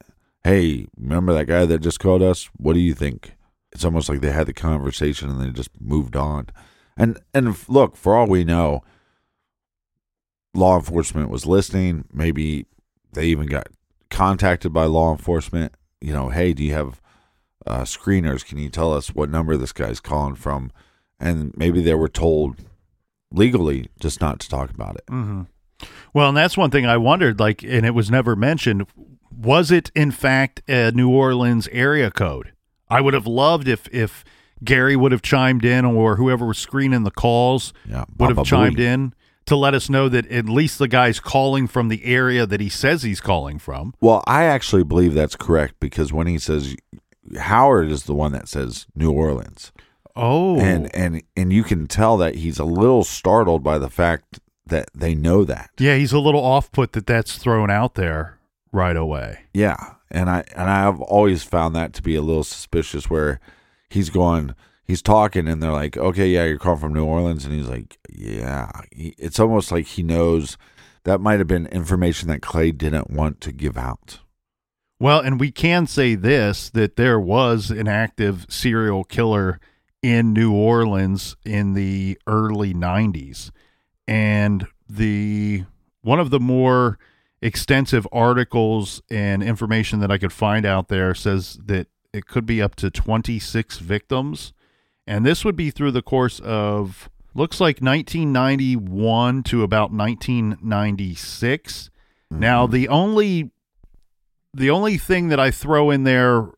[0.43, 2.51] Hey, remember that guy that just called us?
[2.57, 3.37] What do you think?
[3.73, 6.49] It's almost like they had the conversation and they just moved on.
[6.97, 8.83] And and look, for all we know,
[10.53, 12.05] law enforcement was listening.
[12.13, 12.67] Maybe
[13.13, 13.69] they even got
[14.11, 15.75] contacted by law enforcement.
[16.01, 17.01] You know, hey, do you have
[17.67, 18.45] uh, screeners?
[18.45, 20.71] Can you tell us what number this guy's calling from?
[21.19, 22.57] And maybe they were told
[23.35, 25.07] legally just not to talk about it.
[25.07, 25.43] Mm-hmm.
[26.13, 27.41] Well, and that's one thing I wondered.
[27.41, 28.87] Like, and it was never mentioned.
[29.37, 32.53] Was it in fact a New Orleans area code?
[32.89, 34.25] I would have loved if if
[34.63, 38.79] Gary would have chimed in or whoever was screening the calls yeah, would have chimed
[38.79, 39.15] in
[39.47, 42.69] to let us know that at least the guy's calling from the area that he
[42.69, 43.93] says he's calling from.
[44.01, 46.77] Well, I actually believe that's correct because when he says
[47.39, 49.73] Howard is the one that says New Orleans.
[50.17, 50.59] Oh.
[50.59, 54.89] And and and you can tell that he's a little startled by the fact that
[54.95, 55.71] they know that.
[55.79, 58.39] Yeah, he's a little off put that that's thrown out there
[58.73, 59.41] right away.
[59.53, 59.95] Yeah.
[60.11, 63.41] And I and I've always found that to be a little suspicious where
[63.91, 64.55] he's going
[64.85, 67.99] he's talking and they're like, "Okay, yeah, you're calling from New Orleans." And he's like,
[68.09, 70.57] "Yeah." He, it's almost like he knows
[71.05, 74.21] that might have been information that Clay didn't want to give out.
[75.01, 79.61] Well, and we can say this that there was an active serial killer
[80.05, 83.51] in New Orleans in the early 90s.
[84.07, 85.65] And the
[86.03, 86.99] one of the more
[87.41, 92.61] extensive articles and information that I could find out there says that it could be
[92.61, 94.53] up to 26 victims.
[95.07, 101.91] And this would be through the course of looks like 1991 to about 1996.
[102.31, 102.41] Mm-hmm.
[102.41, 103.53] Now, the only
[104.53, 106.51] the only thing that I throw in there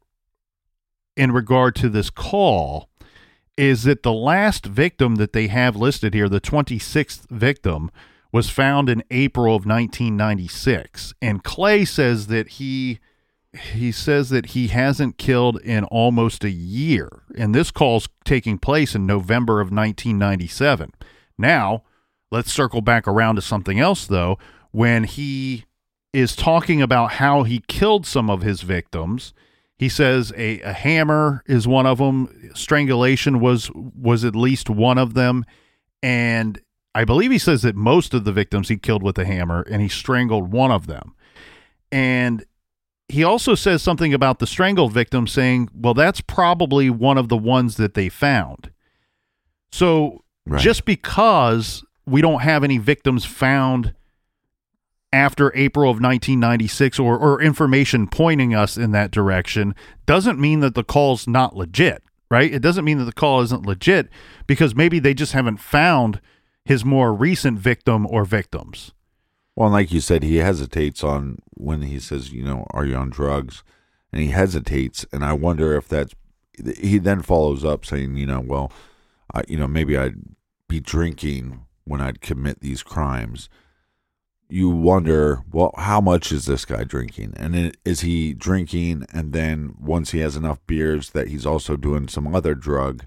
[1.16, 2.90] in regard to this call
[3.57, 7.90] is that the last victim that they have listed here, the 26th victim,
[8.32, 11.14] was found in April of 1996.
[11.22, 12.98] And Clay says that he
[13.72, 17.22] he says that he hasn't killed in almost a year.
[17.38, 20.92] And this call's taking place in November of 1997.
[21.38, 21.82] Now,
[22.30, 24.38] let's circle back around to something else though.
[24.72, 25.64] When he
[26.12, 29.32] is talking about how he killed some of his victims,
[29.78, 32.50] he says a, a hammer is one of them.
[32.54, 35.44] Strangulation was was at least one of them,
[36.02, 36.60] and
[36.94, 39.82] I believe he says that most of the victims he killed with a hammer, and
[39.82, 41.14] he strangled one of them.
[41.92, 42.44] And
[43.08, 47.36] he also says something about the strangled victim, saying, "Well, that's probably one of the
[47.36, 48.70] ones that they found."
[49.70, 50.60] So right.
[50.60, 53.92] just because we don't have any victims found
[55.16, 60.74] after April of 1996 or, or information pointing us in that direction doesn't mean that
[60.74, 62.52] the call's not legit, right?
[62.52, 64.08] It doesn't mean that the call isn't legit
[64.46, 66.20] because maybe they just haven't found
[66.64, 68.92] his more recent victim or victims.
[69.54, 73.08] Well, like you said, he hesitates on when he says, you know, are you on
[73.08, 73.64] drugs?
[74.12, 75.06] And he hesitates.
[75.12, 76.14] And I wonder if that's,
[76.78, 78.70] he then follows up saying, you know, well,
[79.32, 80.20] I, you know, maybe I'd
[80.68, 83.48] be drinking when I'd commit these crimes
[84.49, 87.34] you wonder, well, how much is this guy drinking?
[87.36, 92.09] And is he drinking and then once he has enough beers that he's also doing
[92.09, 93.05] some other drug?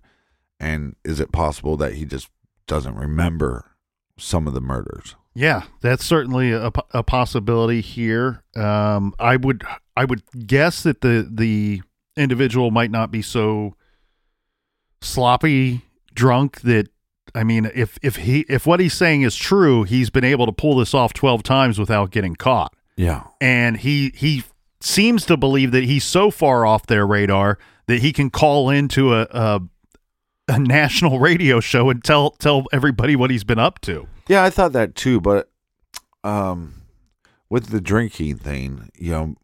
[0.60, 2.30] And is it possible that he just
[2.68, 3.72] doesn't remember
[4.18, 5.16] some of the murders?
[5.34, 8.44] Yeah, that's certainly a, a possibility here.
[8.56, 9.64] Um, I would
[9.96, 11.82] I would guess that the the
[12.18, 13.76] individual might not be so
[15.02, 15.82] sloppy
[16.14, 16.90] drunk that
[17.36, 20.52] I mean, if if he if what he's saying is true, he's been able to
[20.52, 22.74] pull this off twelve times without getting caught.
[22.96, 24.44] Yeah, and he he
[24.82, 27.58] seems to believe that he's so far off their radar
[27.88, 29.62] that he can call into a, a
[30.48, 34.08] a national radio show and tell tell everybody what he's been up to.
[34.28, 35.50] Yeah, I thought that too, but
[36.24, 36.82] um,
[37.50, 39.36] with the drinking thing, you know,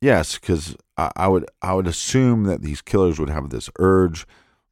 [0.00, 4.26] yes, because I, I would I would assume that these killers would have this urge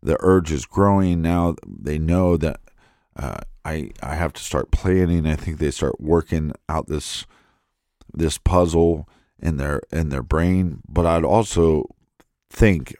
[0.05, 1.57] the urge is growing now.
[1.67, 2.61] They know that
[3.17, 5.27] uh, I I have to start planning.
[5.27, 7.27] I think they start working out this
[8.13, 9.09] this puzzle
[9.41, 10.83] in their in their brain.
[10.87, 11.87] But I'd also
[12.51, 12.95] think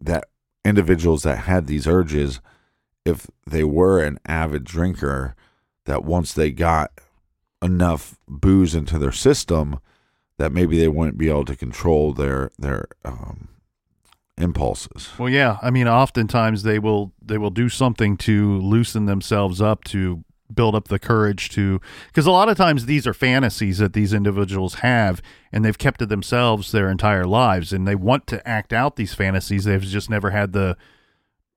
[0.00, 0.24] that
[0.64, 2.40] individuals that had these urges,
[3.04, 5.34] if they were an avid drinker,
[5.86, 6.92] that once they got
[7.62, 9.78] enough booze into their system,
[10.36, 13.48] that maybe they wouldn't be able to control their their um,
[14.42, 15.10] impulses.
[15.18, 15.58] Well, yeah.
[15.62, 20.24] I mean, oftentimes they will they will do something to loosen themselves up to
[20.54, 24.12] build up the courage to because a lot of times these are fantasies that these
[24.12, 28.70] individuals have and they've kept to themselves their entire lives and they want to act
[28.70, 30.76] out these fantasies they've just never had the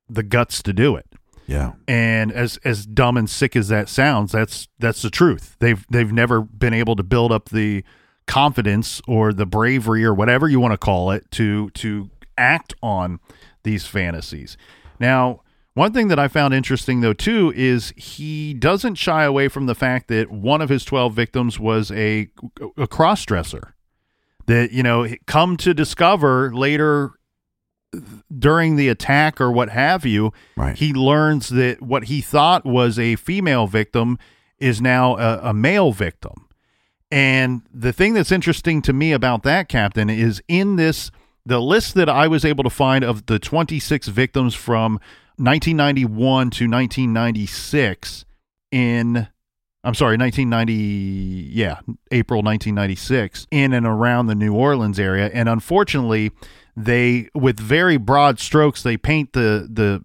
[0.08, 1.08] the guts to do it
[1.46, 1.74] Yeah.
[1.90, 6.14] and as as dumb and sick as that sounds that's that's the truth they've they've
[6.14, 7.84] never been able to build up the
[8.28, 13.20] confidence or the bravery or whatever you want to call it to to act on
[13.64, 14.58] these fantasies
[15.00, 15.42] now
[15.74, 19.76] one thing that I found interesting though too is he doesn't shy away from the
[19.76, 22.30] fact that one of his 12 victims was a
[22.78, 23.76] a cross-dresser
[24.48, 27.12] that you know come to discover later
[28.38, 30.78] during the attack or what have you Right.
[30.78, 34.18] he learns that what he thought was a female victim
[34.60, 36.48] is now a, a male victim
[37.12, 41.10] and the thing that's interesting to me about that captain is in this
[41.46, 44.94] the list that I was able to find of the 26 victims from
[45.38, 48.26] 1991 to 1996
[48.72, 49.28] in
[49.84, 51.80] I'm sorry, 1990 yeah,
[52.10, 55.30] April 1996 in and around the New Orleans area.
[55.32, 56.32] And unfortunately
[56.76, 60.02] they with very broad strokes they paint the the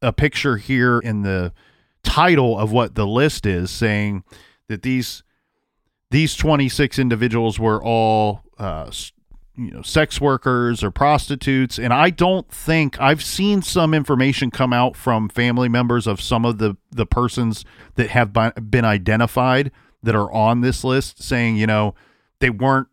[0.00, 1.52] a picture here in the
[2.02, 4.24] title of what the list is saying
[4.68, 5.22] that these
[6.10, 8.90] these 26 individuals were all uh,
[9.56, 14.72] you know sex workers or prostitutes and i don't think i've seen some information come
[14.72, 17.64] out from family members of some of the the persons
[17.96, 19.70] that have been identified
[20.02, 21.94] that are on this list saying you know
[22.40, 22.88] they weren't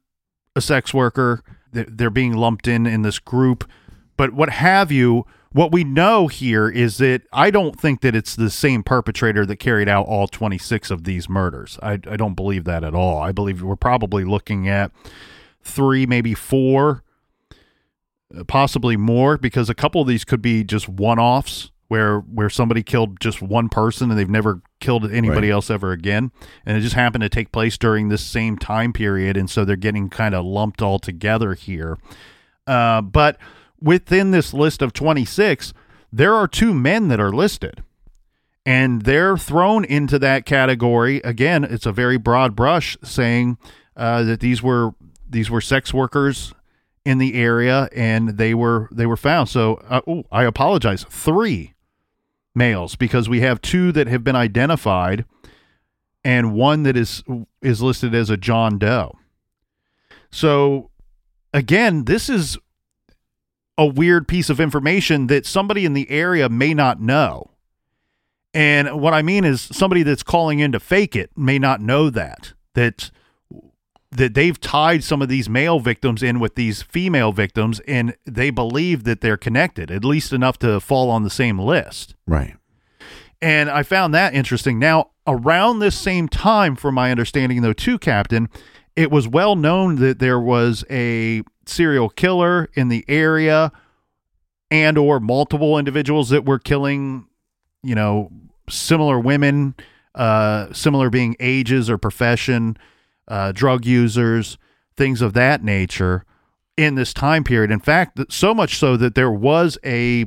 [0.56, 1.42] a sex worker
[1.72, 3.70] they're, being lumped in in this group.
[4.18, 8.36] But what have you what we know here is that i don't think that it's
[8.36, 11.80] the same perpetrator that carried out all 26 of these murders.
[11.82, 13.20] I, I don't believe that at all.
[13.20, 14.92] I believe we're probably looking at
[15.64, 17.04] three maybe four
[18.38, 22.84] uh, possibly more because a couple of these could be just one-offs where where somebody
[22.84, 25.54] killed just one person and they've never killed anybody Right.
[25.54, 26.32] else ever again.
[26.66, 29.76] And it just happened to take place during this same time period and so they're
[29.76, 31.98] getting kind of lumped all together here.
[32.68, 33.38] Uh, but
[33.82, 35.74] within this list of 26
[36.14, 37.84] there are two men that are listed.
[38.66, 41.18] And they're thrown into that category.
[41.24, 43.58] Again it's a very broad brush saying
[43.98, 44.92] uh, that these were
[45.30, 46.54] these were sex workers
[47.06, 49.50] in the area and they were they were found.
[49.50, 50.02] So uh,
[50.32, 51.06] i apologize.
[51.10, 51.74] Three
[52.56, 55.26] males because we have two that have been identified
[56.24, 57.24] and one that is
[57.62, 59.18] is listed as a john doe.
[60.32, 60.90] So
[61.54, 62.58] again this is
[63.78, 67.52] a weird piece of information that somebody in the area may not know.
[68.54, 72.10] And what I mean is somebody that's calling in to fake it may not know
[72.10, 73.12] that that
[74.12, 78.50] that they've tied some of these male victims in with these female victims and they
[78.50, 82.16] believe that they're connected at least enough to fall on the same list.
[82.26, 82.56] Right.
[83.42, 84.80] And I found that interesting.
[84.80, 88.50] Now, around this same time from my understanding though too captain,
[88.96, 93.72] it was well known that there was a serial killer in the area
[94.72, 97.28] and or multiple individuals that were killing
[97.84, 98.32] you know
[98.70, 99.76] similar women
[100.16, 102.76] uh similar being ages or profession
[103.30, 104.58] uh drug users
[104.98, 106.26] things of that nature
[106.78, 110.26] in this time period in fact so much so that there was a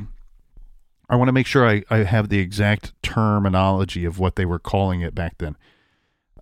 [1.09, 4.59] i want to make sure I, I have the exact terminology of what they were
[4.59, 5.57] calling it back then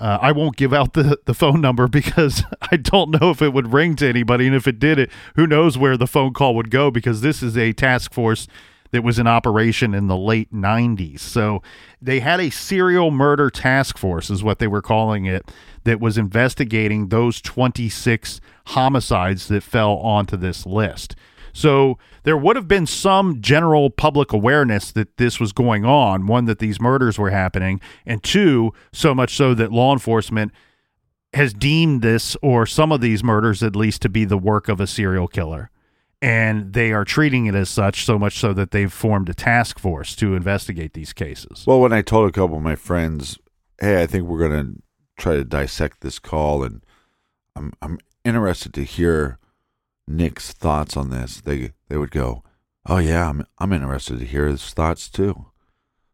[0.01, 2.43] uh, I won't give out the, the phone number because
[2.73, 4.47] I don't know if it would ring to anybody.
[4.47, 7.43] And if it did, it who knows where the phone call would go because this
[7.43, 8.47] is a task force
[8.91, 11.21] that was in operation in the late 90s.
[11.21, 11.63] So
[12.01, 15.51] they had a serial murder task force, is what they were calling it,
[15.85, 21.15] that was investigating those 26 homicides that fell onto this list.
[21.53, 26.45] So there would have been some general public awareness that this was going on, one,
[26.45, 30.53] that these murders were happening, and two, so much so that law enforcement
[31.33, 34.81] has deemed this or some of these murders at least to be the work of
[34.81, 35.71] a serial killer.
[36.23, 39.79] And they are treating it as such, so much so that they've formed a task
[39.79, 41.65] force to investigate these cases.
[41.67, 43.39] Well, when I told a couple of my friends,
[43.81, 44.83] "Hey, I think we're going to
[45.17, 46.85] try to dissect this call," and
[47.57, 49.39] I'm I'm interested to hear
[50.07, 52.43] Nick's thoughts on this, they they would go,
[52.87, 55.47] "Oh yeah, I'm I'm interested to hear his thoughts too."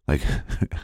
[0.07, 0.22] Like,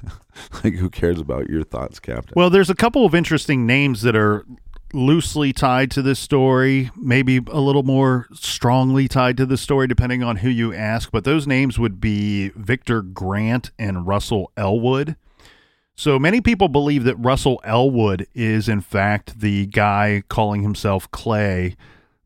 [0.64, 2.32] like who cares about your thoughts, Captain?
[2.34, 4.44] Well, there's a couple of interesting names that are
[4.92, 10.22] loosely tied to this story, maybe a little more strongly tied to the story, depending
[10.22, 11.10] on who you ask.
[11.10, 15.16] But those names would be Victor Grant and Russell Elwood.
[15.94, 21.76] So many people believe that Russell Elwood is, in fact, the guy calling himself Clay,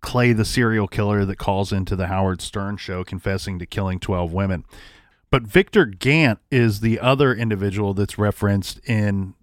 [0.00, 4.32] Clay the serial killer that calls into the Howard Stern show confessing to killing 12
[4.32, 4.64] women.
[5.30, 9.34] But Victor Gant is the other individual that's referenced in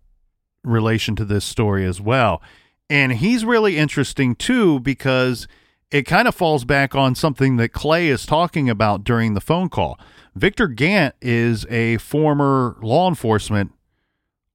[0.64, 2.42] relation to this story as well.
[2.90, 5.48] And he's really interesting too because
[5.92, 9.70] it kind of falls back on something that Clay is talking about during the phone
[9.70, 10.00] call.
[10.36, 13.72] Victor Gant is a former law enforcement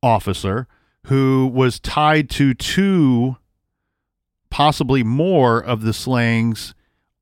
[0.02, 0.66] officer
[1.04, 3.36] who was tied to two,
[4.50, 6.74] possibly more of the slayings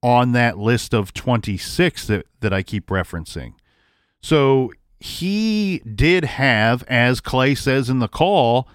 [0.02, 3.54] on that list of 26 that, that I keep referencing.
[4.22, 8.66] So he did have, as Clay says in the call,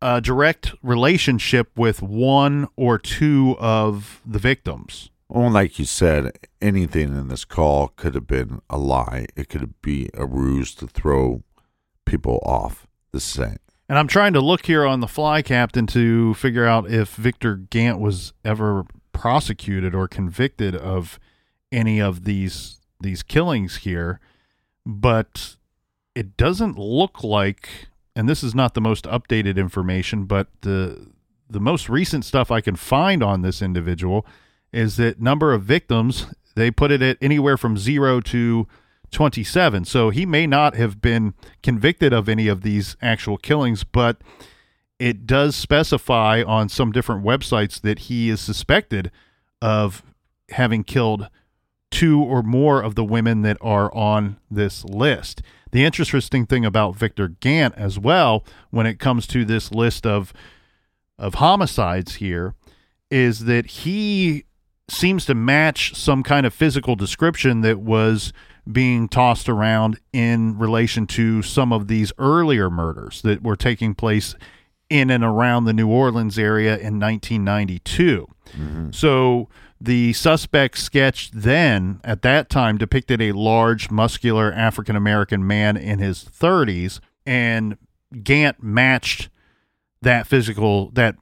[0.00, 5.10] a direct relationship with one or two of the victims.
[5.28, 9.26] Well, like you said, anything in this call could have been a lie.
[9.36, 11.42] It could be a ruse to throw
[12.06, 13.60] people off the scent.
[13.88, 17.56] And I'm trying to look here on the fly, Captain, to figure out if Victor
[17.56, 21.18] Gant was ever prosecuted or convicted of
[21.72, 24.20] any of these these killings here.
[24.84, 25.56] But
[26.14, 27.87] it doesn't look like
[28.18, 31.06] and this is not the most updated information, but the
[31.48, 34.26] the most recent stuff I can find on this individual
[34.72, 38.66] is that number of victims they put it at anywhere from zero to
[39.12, 39.84] 27.
[39.84, 44.20] So he may not have been convicted of any of these actual killings, but
[44.98, 49.12] it does specify on some different websites that he is suspected
[49.62, 50.02] of
[50.50, 51.30] having killed
[51.92, 55.40] two or more of the women that are on this list.
[55.70, 60.32] The interesting thing about Victor Gant as well, when it comes to this list of
[61.18, 62.54] of homicides here,
[63.10, 64.44] is that he
[64.88, 68.32] seems to match some kind of physical description that was
[68.70, 74.34] being tossed around in relation to some of these earlier murders that were taking place
[74.90, 78.26] in and around the New Orleans area in 1992.
[78.56, 78.90] Mm-hmm.
[78.92, 79.48] So
[79.80, 85.98] the suspect sketch then, at that time, depicted a large, muscular African American man in
[85.98, 87.76] his 30s, and
[88.22, 89.28] Gant matched
[90.02, 91.16] that physical, that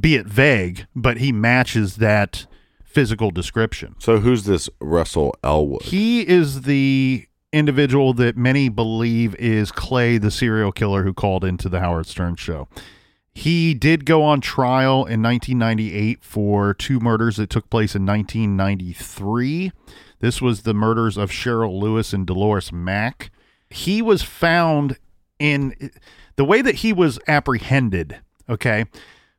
[0.00, 2.46] be it vague, but he matches that
[2.84, 3.94] physical description.
[3.98, 5.82] So, who's this Russell Elwood?
[5.82, 11.68] He is the individual that many believe is Clay, the serial killer who called into
[11.68, 12.68] the Howard Stern show.
[13.36, 19.72] He did go on trial in 1998 for two murders that took place in 1993.
[20.20, 23.30] This was the murders of Cheryl Lewis and Dolores Mack.
[23.68, 24.96] He was found
[25.38, 25.90] in
[26.36, 28.86] the way that he was apprehended, okay?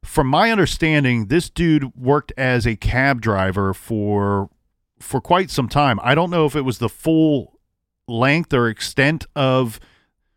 [0.04, 4.52] From my understanding, this dude worked as a cab driver for
[5.00, 6.00] for quite some time.
[6.04, 7.60] I don't know if it was the full
[8.08, 9.80] length or extent of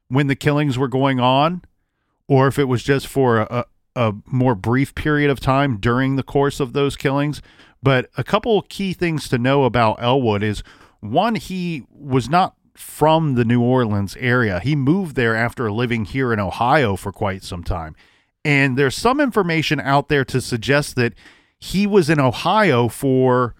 [0.08, 1.60] when the killings were going on
[2.30, 3.64] or if it was just for a,
[3.96, 7.42] a more brief period of time during the course of those killings.
[7.82, 10.62] But a couple key things to know about Elwood is
[11.00, 14.60] one, he was not from the New Orleans area.
[14.60, 17.96] He moved there after living here in Ohio for quite some time.
[18.44, 21.14] And there's some information out there to suggest that
[21.58, 23.56] he was in Ohio for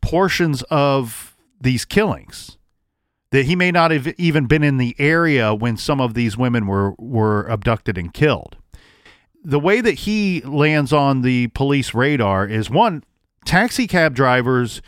[0.00, 2.56] portions of these killings
[3.30, 6.66] that he may not have even been in the area when some of these women
[6.66, 8.56] were were abducted and killed.
[9.42, 13.04] The way that he lands on the police radar is one
[13.44, 14.82] taxi cab drivers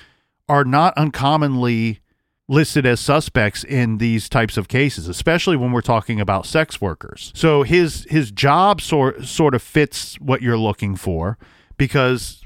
[0.49, 2.01] are not uncommonly
[2.49, 7.33] listed as suspects in these types of cases, especially when we're talking about sex workers.
[7.35, 11.39] So his his job sort sort of fits what you're looking for
[11.79, 12.43] because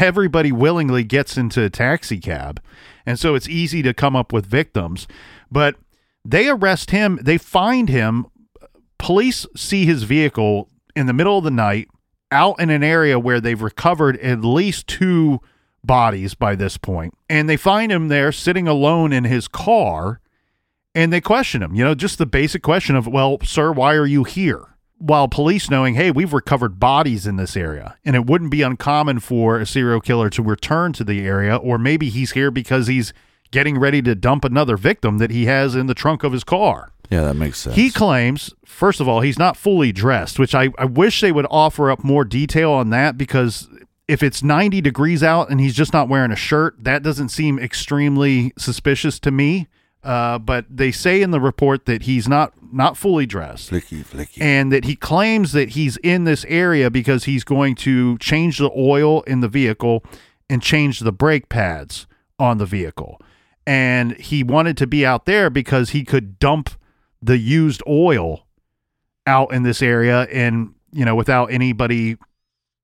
[0.00, 2.60] everybody willingly gets into a taxi cab
[3.06, 5.06] and so it's easy to come up with victims.
[5.50, 5.76] But
[6.24, 8.26] they arrest him, they find him.
[8.98, 11.88] Police see his vehicle in the middle of the night
[12.32, 15.40] out in an area where they've recovered at least two
[15.84, 17.14] bodies by this point.
[17.28, 20.20] And they find him there sitting alone in his car
[20.94, 24.06] and they question him, you know, just the basic question of, well, sir, why are
[24.06, 24.76] you here?
[24.98, 29.20] while police knowing, hey, we've recovered bodies in this area, and it wouldn't be uncommon
[29.20, 33.12] for a serial killer to return to the area, or maybe he's here because he's
[33.50, 36.92] getting ready to dump another victim that he has in the trunk of his car.
[37.10, 37.76] Yeah, that makes sense.
[37.76, 41.46] He claims, first of all, he's not fully dressed, which I, I wish they would
[41.50, 43.68] offer up more detail on that because
[44.08, 47.58] if it's 90 degrees out and he's just not wearing a shirt, that doesn't seem
[47.58, 49.68] extremely suspicious to me.
[50.02, 54.40] Uh, but they say in the report that he's not not fully dressed, flicky, flicky,
[54.40, 58.70] and that he claims that he's in this area because he's going to change the
[58.76, 60.04] oil in the vehicle
[60.48, 62.06] and change the brake pads
[62.38, 63.20] on the vehicle.
[63.66, 66.70] And he wanted to be out there because he could dump
[67.20, 68.46] the used oil
[69.26, 72.16] out in this area and, you know, without anybody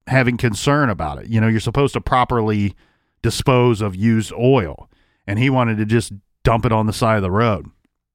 [0.09, 1.28] having concern about it.
[1.28, 2.74] You know, you're supposed to properly
[3.22, 4.90] dispose of used oil,
[5.26, 7.66] and he wanted to just dump it on the side of the road.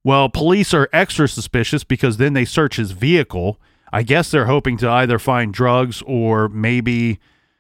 [0.03, 3.59] Well, police are extra suspicious because then they search his vehicle.
[3.91, 7.19] I guess they're hoping to either find drugs or maybe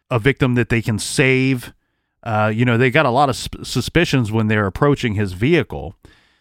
[0.09, 1.73] a victim that they can save.
[2.23, 5.95] Uh, you know, they got a lot of sp- suspicions when they're approaching his vehicle.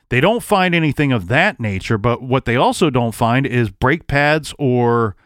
[0.09, 4.07] They don't find anything of that nature, but what they also don't find is brake
[4.07, 5.16] pads or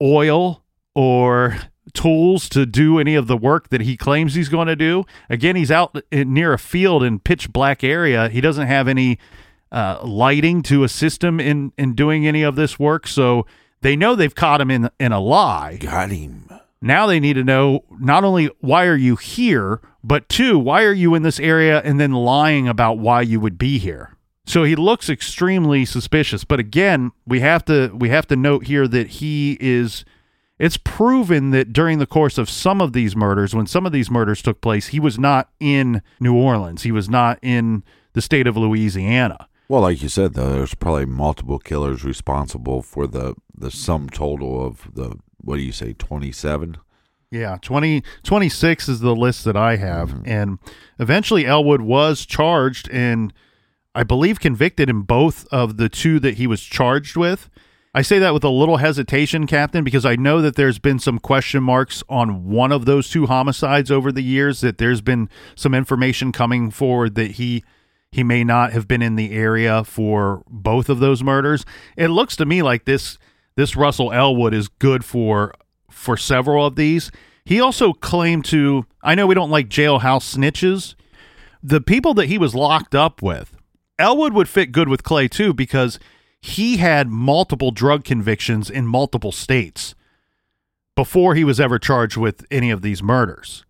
[0.00, 0.62] oil
[0.94, 1.58] or
[1.94, 5.04] tools to do any of the work that he claims he's going to do.
[5.28, 8.28] Again, he's out in, near a field in pitch black area.
[8.28, 9.18] He doesn't have any
[9.70, 13.46] uh, lighting to assist him in in doing any of this work, so
[13.80, 15.78] they know they've caught him in in a lie.
[15.78, 16.48] Got him.
[16.82, 20.92] Now they need to know not only why are you here, but two, why are
[20.92, 24.16] you in this area and then lying about why you would be here.
[24.44, 26.44] So he looks extremely suspicious.
[26.44, 30.04] But again, we have to we have to note here that he is
[30.58, 34.10] it's proven that during the course of some of these murders, when some of these
[34.10, 36.82] murders took place, he was not in New Orleans.
[36.82, 39.48] He was not in the state of Louisiana.
[39.68, 44.64] Well, like you said, though, there's probably multiple killers responsible for the the sum total
[44.64, 46.76] of the what do you say, twenty seven?
[47.30, 50.10] Yeah, 20, 26 is the list that I have.
[50.10, 50.28] Mm-hmm.
[50.30, 50.58] And
[50.98, 53.32] eventually Elwood was charged and
[53.94, 57.48] I believe convicted in both of the two that he was charged with.
[57.94, 61.18] I say that with a little hesitation, Captain, because I know that there's been some
[61.18, 65.74] question marks on one of those two homicides over the years, that there's been some
[65.74, 67.64] information coming forward that he
[68.10, 71.64] he may not have been in the area for both of those murders.
[71.96, 73.18] It looks to me like this
[73.54, 75.54] this Russell Elwood is good for
[75.90, 77.10] for several of these.
[77.44, 80.94] He also claimed to I know we don't like jailhouse snitches.
[81.62, 83.56] The people that he was locked up with,
[83.98, 85.98] Elwood would fit good with Clay too because
[86.40, 89.94] he had multiple drug convictions in multiple states
[90.96, 93.64] before he was ever charged with any of these murders.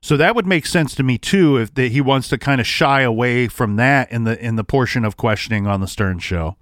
[0.00, 2.66] So that would make sense to me too if that he wants to kind of
[2.66, 6.56] shy away from that in the in the portion of questioning on the Stern show.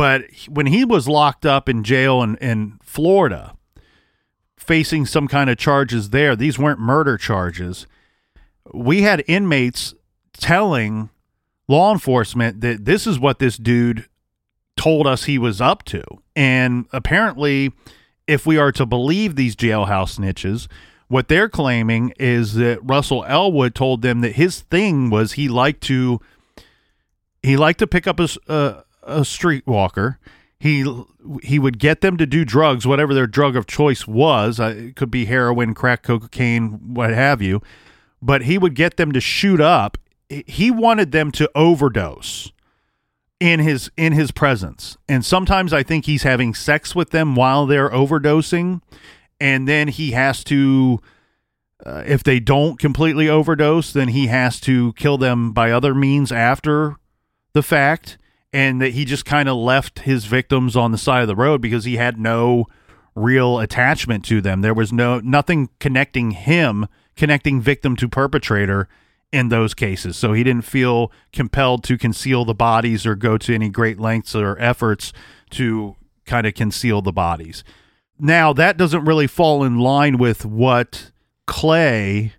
[0.00, 3.54] But when he was locked up in jail in, in Florida,
[4.56, 7.86] facing some kind of charges there, these weren't murder charges.
[8.72, 9.92] We had inmates
[10.32, 11.10] telling
[11.68, 14.06] law enforcement that this is what this dude
[14.74, 16.02] told us he was up to.
[16.34, 17.70] And apparently,
[18.26, 20.66] if we are to believe these jailhouse snitches,
[21.08, 25.82] what they're claiming is that Russell Elwood told them that his thing was he liked
[25.82, 26.22] to
[27.42, 30.16] he liked to pick up a, a, a streetwalker.
[30.58, 30.84] He
[31.42, 34.60] he would get them to do drugs, whatever their drug of choice was.
[34.60, 37.62] Uh, it could be heroin, crack cocaine, what have you.
[38.20, 39.96] But he would get them to shoot up.
[40.28, 42.52] He wanted them to overdose
[43.38, 44.98] in his in his presence.
[45.08, 48.82] And sometimes I think he's having sex with them while they're overdosing
[49.40, 51.00] and then he has to
[51.84, 56.30] uh, if they don't completely overdose, then he has to kill them by other means
[56.30, 56.96] after
[57.54, 58.18] the fact
[58.52, 61.60] and that he just kind of left his victims on the side of the road
[61.60, 62.66] because he had no
[63.14, 64.60] real attachment to them.
[64.60, 66.86] There was no nothing connecting him,
[67.16, 68.88] connecting victim to perpetrator
[69.32, 70.16] in those cases.
[70.16, 74.34] So he didn't feel compelled to conceal the bodies or go to any great lengths
[74.34, 75.12] or efforts
[75.50, 75.94] to
[76.24, 77.62] kind of conceal the bodies.
[78.18, 81.10] Now, that doesn't really fall in line with what
[81.46, 82.32] Clay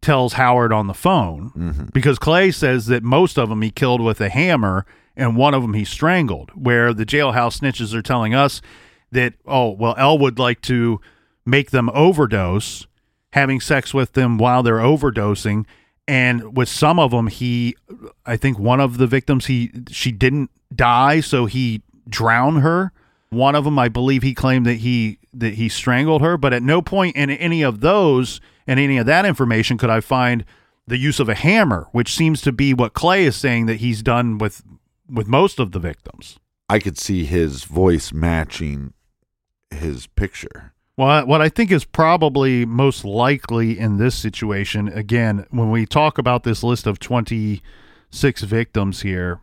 [0.00, 1.84] tells Howard on the phone Mm-hmm.
[1.92, 4.86] because Clay says that most of them he killed with a hammer
[5.18, 6.50] and one of them he strangled.
[6.54, 8.62] Where the jailhouse snitches are telling us
[9.12, 11.00] that, oh, well, L would like to
[11.44, 12.86] make them overdose,
[13.32, 15.66] having sex with them while they're overdosing.
[16.06, 17.76] And with some of them, he,
[18.24, 22.92] I think one of the victims, he, she didn't die, so he drowned her.
[23.30, 26.62] One of them, I believe, he claimed that he that he strangled her, but at
[26.62, 30.44] no point in any of those and any of that information could I find
[30.86, 34.02] the use of a hammer, which seems to be what Clay is saying that he's
[34.02, 34.62] done with
[35.10, 36.38] with most of the victims.
[36.68, 38.92] I could see his voice matching
[39.70, 40.72] his picture.
[40.96, 46.18] Well, what I think is probably most likely in this situation, again, when we talk
[46.18, 49.40] about this list of 26 victims here,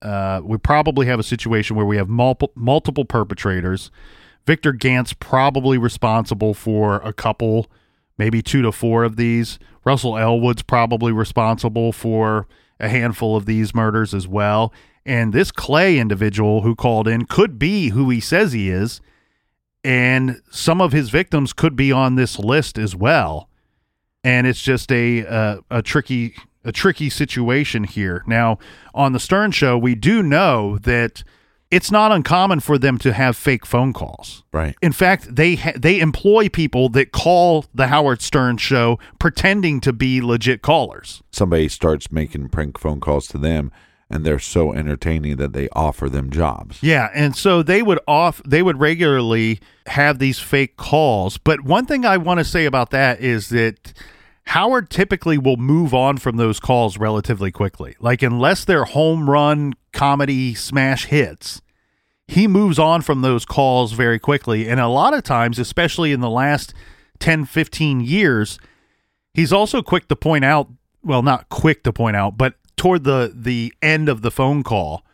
[0.00, 3.90] uh, we probably have a situation where we have multiple multiple perpetrators.
[4.46, 7.70] Victor Gant's probably responsible for a couple,
[8.18, 9.58] maybe two to four of these.
[9.84, 12.46] Russell Elwood's probably responsible for
[12.80, 14.72] a handful of these murders as well.
[15.04, 19.00] And this Clay individual who called in could be who he says he is
[19.84, 23.48] and some of his victims could be on this list as well
[24.24, 26.34] and it's just a uh, a tricky
[26.64, 28.58] a tricky situation here now
[28.94, 31.24] on the stern show we do know that
[31.70, 34.44] it's not uncommon for them to have fake phone calls.
[34.52, 34.76] Right.
[34.82, 39.90] In fact, they ha- they employ people that call the Howard Stern show pretending to
[39.94, 41.22] be legit callers.
[41.32, 43.72] Somebody starts making prank phone calls to them
[44.12, 46.82] and they're so entertaining that they offer them jobs.
[46.82, 51.38] Yeah, and so they would off they would regularly have these fake calls.
[51.38, 53.92] But one thing I want to say about that is that
[54.46, 57.96] Howard typically will move on from those calls relatively quickly.
[58.00, 61.62] Like unless they're home run comedy smash hits,
[62.26, 64.68] he moves on from those calls very quickly.
[64.68, 66.74] And a lot of times, especially in the last
[67.18, 68.58] 10, 15 years,
[69.32, 70.68] he's also quick to point out,
[71.04, 75.04] well, not quick to point out, but toward the the end of the phone call,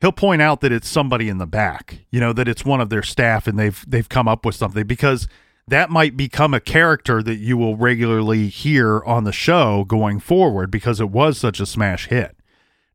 [0.00, 2.90] he'll point out that it's somebody in the back, you know, that it's one of
[2.90, 5.28] their staff and they've they've come up with something because
[5.68, 10.68] that might become a character that you will regularly hear on the show going forward
[10.68, 12.36] because it was such a smash hit.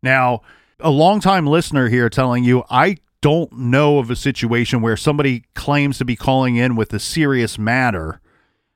[0.04, 0.42] Now,
[0.82, 6.00] a longtime listener here telling you, I don't know of a situation where somebody claims
[6.00, 8.20] to be calling in with a serious matter.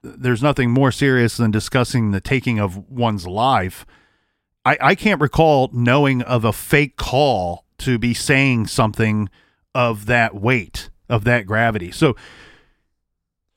[0.01, 3.85] There's nothing more serious than discussing the taking of one's life.
[4.69, 9.27] I, I can't recall knowing of a fake call to be saying something
[9.73, 11.89] of that weight, of that gravity.
[11.89, 12.15] So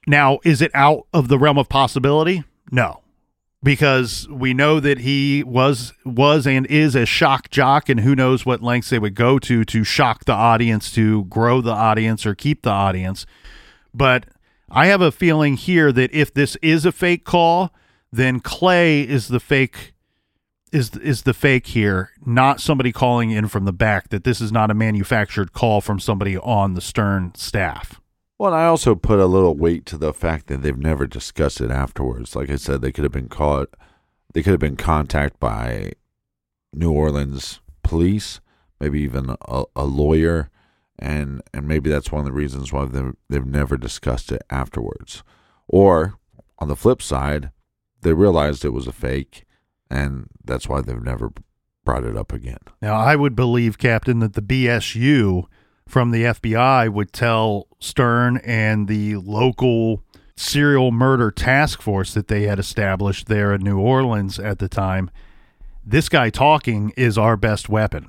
[0.06, 2.44] now, is it out of the realm of possibility?
[2.70, 3.02] No,
[3.62, 8.46] because we know that he was was and is a shock jock, and who knows
[8.46, 12.34] what lengths they would go to to shock the audience, to grow the audience, or
[12.34, 13.26] keep the audience.
[13.92, 14.24] But
[14.70, 17.70] I have a feeling here that if this is a fake call,
[18.10, 19.91] then Clay is the fake
[20.72, 24.08] is is the fake here, not somebody calling in from the back.
[24.08, 28.00] That this is not a manufactured call from somebody on the Stern staff.
[28.38, 31.70] Well, I also put a little weight to the fact that they've never discussed it
[31.70, 32.34] afterwards.
[32.34, 33.68] Like I said, they could have been caught,
[34.32, 35.92] they could have been contacted by
[36.72, 38.40] New Orleans police,
[38.80, 40.50] maybe even a, a lawyer,
[40.98, 45.22] and and maybe that's one of the reasons why they've, they've never discussed it afterwards.
[45.68, 46.14] Or
[46.58, 47.50] on the flip side,
[48.00, 49.44] they realized it was a fake,
[49.92, 51.32] and that's why they've never
[51.84, 52.58] brought it up again.
[52.80, 55.44] Now, I would believe, Captain, that the BSU
[55.86, 60.02] from the FBI would tell Stern and the local
[60.36, 65.10] serial murder task force that they had established there in New Orleans at the time
[65.84, 68.08] this guy talking is our best weapon.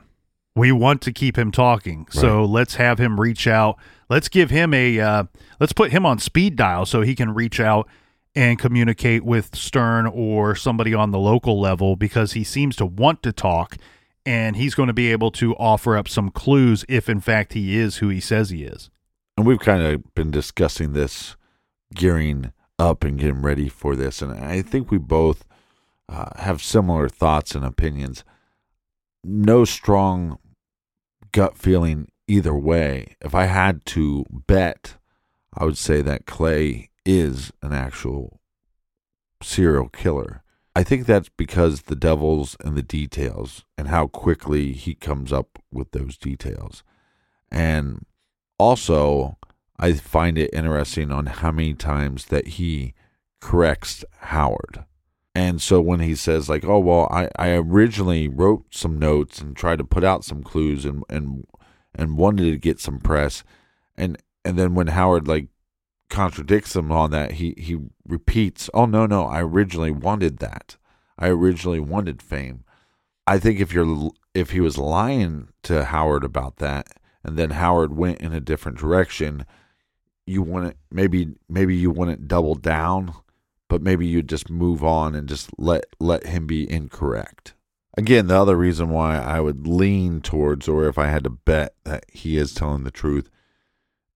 [0.56, 2.06] We want to keep him talking.
[2.12, 3.78] So let's have him reach out.
[4.10, 5.24] Let's give him a uh,
[5.60, 7.88] let's put him on speed dial so he can reach out
[8.36, 13.22] and communicate with Stern or somebody on the local level because he seems to want
[13.24, 13.78] to talk
[14.26, 17.78] and he's going to be able to offer up some clues if in fact he
[17.78, 18.90] is who he says he is.
[19.38, 21.36] and we've kind of been discussing this,
[21.94, 25.46] gearing up and getting ready for this, and I think we both
[26.10, 28.24] uh, have similar thoughts and opinions.
[29.24, 30.38] No strong
[31.32, 33.16] gut feeling either way.
[33.22, 34.96] If I had to bet,
[35.54, 38.40] I would say that Clay is an actual
[39.42, 40.44] serial killer.
[40.76, 45.60] I think that's because the devil's in the details and how quickly he comes up
[45.72, 46.84] with those details.
[47.52, 48.06] And
[48.58, 49.38] also,
[49.78, 52.94] I find it interesting on how many times that he
[53.40, 54.86] corrects Howard.
[55.36, 59.56] And so when he says like, "Oh well, I, I originally wrote some notes and
[59.56, 61.46] tried to put out some clues and and
[61.96, 63.44] and wanted to get some press,"
[63.98, 65.48] and and then when Howard like
[66.14, 70.78] contradicts him on that, he he repeats, "Oh no no, I originally wanted that.
[71.18, 72.64] I originally wanted fame."
[73.26, 76.88] I think if you're if he was lying to Howard about that,
[77.24, 79.46] and then Howard went in a different direction,
[80.26, 83.14] you wouldn't maybe maybe you wouldn't double down,
[83.68, 87.56] but maybe you'd just move on and just let let him be incorrect.
[87.98, 91.76] Again, the other reason why I would lean towards, or if I had to bet
[91.84, 93.30] that he is telling the truth,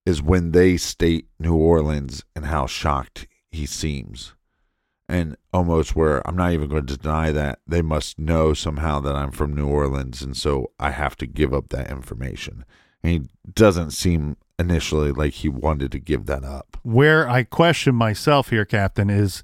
[0.08, 4.32] is when they state New Orleans and how shocked he seems.
[5.06, 9.14] And almost where I'm not even going to deny that they must know somehow that
[9.14, 10.22] I'm from New Orleans.
[10.22, 12.64] And so I have to give up that information.
[13.02, 16.78] And he doesn't seem initially like he wanted to give that up.
[16.82, 19.42] Where I question myself here, Captain, is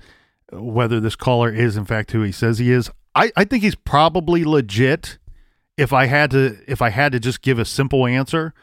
[0.51, 2.91] whether this caller is in fact who he says he is.
[3.15, 5.19] I, I think he's probably legit.
[5.77, 8.55] If I had to if I had to just give a simple answer,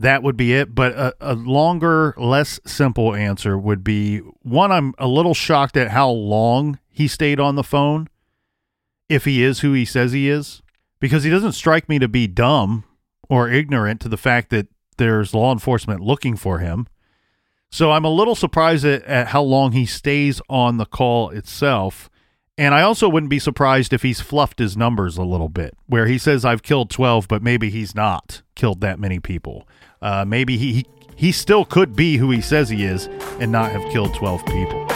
[0.00, 0.74] that would be it.
[0.74, 5.90] But a, a longer, less simple answer would be one, I'm a little shocked at
[5.90, 8.08] how long he stayed on the phone,
[9.08, 10.62] if he is who he says he is,
[10.98, 12.84] because he doesn't strike me to be dumb
[13.28, 14.66] or ignorant to the fact that
[14.96, 16.86] there's law enforcement looking for him.
[17.70, 22.10] So I'm a little surprised at, at how long he stays on the call itself.
[22.58, 26.06] And I also wouldn't be surprised if he's fluffed his numbers a little bit, where
[26.06, 29.66] he says I've killed 12, but maybe he's not killed that many people.
[30.02, 30.86] Uh, maybe he, he
[31.20, 33.06] he still could be who he says he is
[33.40, 34.86] and not have killed 12 people.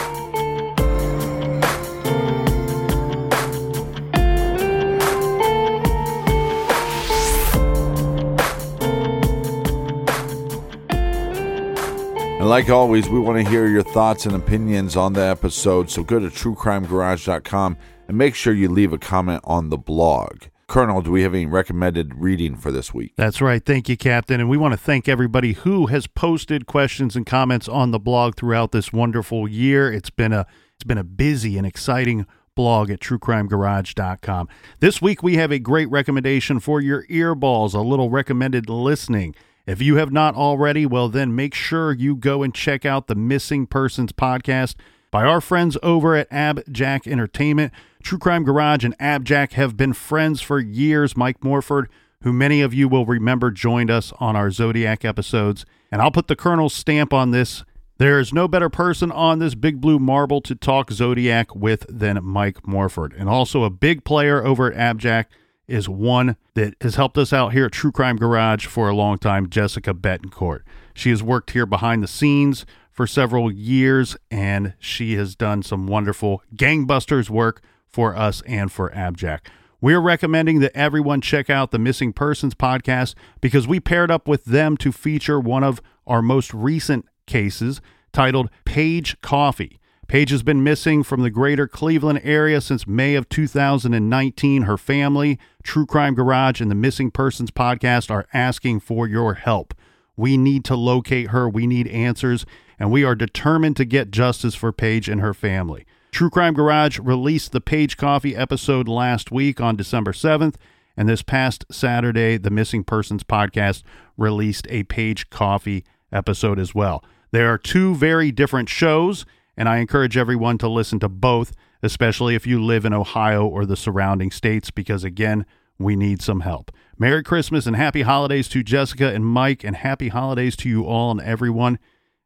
[12.44, 16.02] And like always, we want to hear your thoughts and opinions on the episode, so
[16.02, 17.76] go to truecrimegarage.com
[18.08, 20.44] and make sure you leave a comment on the blog.
[20.66, 23.12] Colonel, do we have any recommended reading for this week?
[23.16, 23.64] That's right.
[23.64, 24.40] Thank you, Captain.
[24.40, 28.36] And we want to thank everybody who has posted questions and comments on the blog
[28.36, 29.92] throughout this wonderful year.
[29.92, 34.48] It's been a it's been a busy and exciting blog at truecrimegarage.com.
[34.80, 39.34] This week we have a great recommendation for your earballs, a little recommended listening.
[39.66, 43.14] If you have not already, well then make sure you go and check out the
[43.14, 44.76] Missing Persons podcast
[45.14, 47.72] by our friends over at Abjack Entertainment.
[48.02, 51.16] True Crime Garage and Abjack have been friends for years.
[51.16, 51.88] Mike Morford,
[52.22, 55.64] who many of you will remember, joined us on our Zodiac episodes.
[55.92, 57.62] And I'll put the Colonel's stamp on this.
[57.98, 62.18] There is no better person on this big blue marble to talk Zodiac with than
[62.24, 63.12] Mike Morford.
[63.12, 65.26] And also a big player over at Abjack
[65.68, 69.18] is one that has helped us out here at True Crime Garage for a long
[69.18, 70.62] time, Jessica Betancourt.
[70.92, 75.86] She has worked here behind the scenes for several years, and she has done some
[75.86, 79.40] wonderful gangbusters work for us and for Abjack.
[79.80, 84.46] We're recommending that everyone check out the Missing Persons podcast because we paired up with
[84.46, 89.80] them to feature one of our most recent cases titled Paige Coffee.
[90.06, 94.62] Paige has been missing from the greater Cleveland area since May of 2019.
[94.62, 99.74] Her family, True Crime Garage, and the Missing Persons podcast are asking for your help.
[100.16, 101.48] We need to locate her.
[101.48, 102.46] We need answers,
[102.78, 105.86] and we are determined to get justice for Paige and her family.
[106.10, 110.54] True Crime Garage released the Paige Coffee episode last week on December 7th,
[110.96, 113.82] and this past Saturday, the Missing Persons podcast
[114.16, 117.04] released a Paige Coffee episode as well.
[117.32, 119.26] There are two very different shows,
[119.56, 121.52] and I encourage everyone to listen to both,
[121.82, 125.44] especially if you live in Ohio or the surrounding states, because again,
[125.78, 126.70] we need some help.
[126.96, 131.10] Merry Christmas and happy holidays to Jessica and Mike, and happy holidays to you all
[131.10, 131.80] and everyone.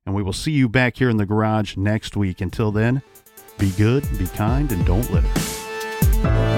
[0.09, 2.41] And we will see you back here in the garage next week.
[2.41, 3.03] Until then,
[3.59, 6.58] be good, be kind, and don't litter.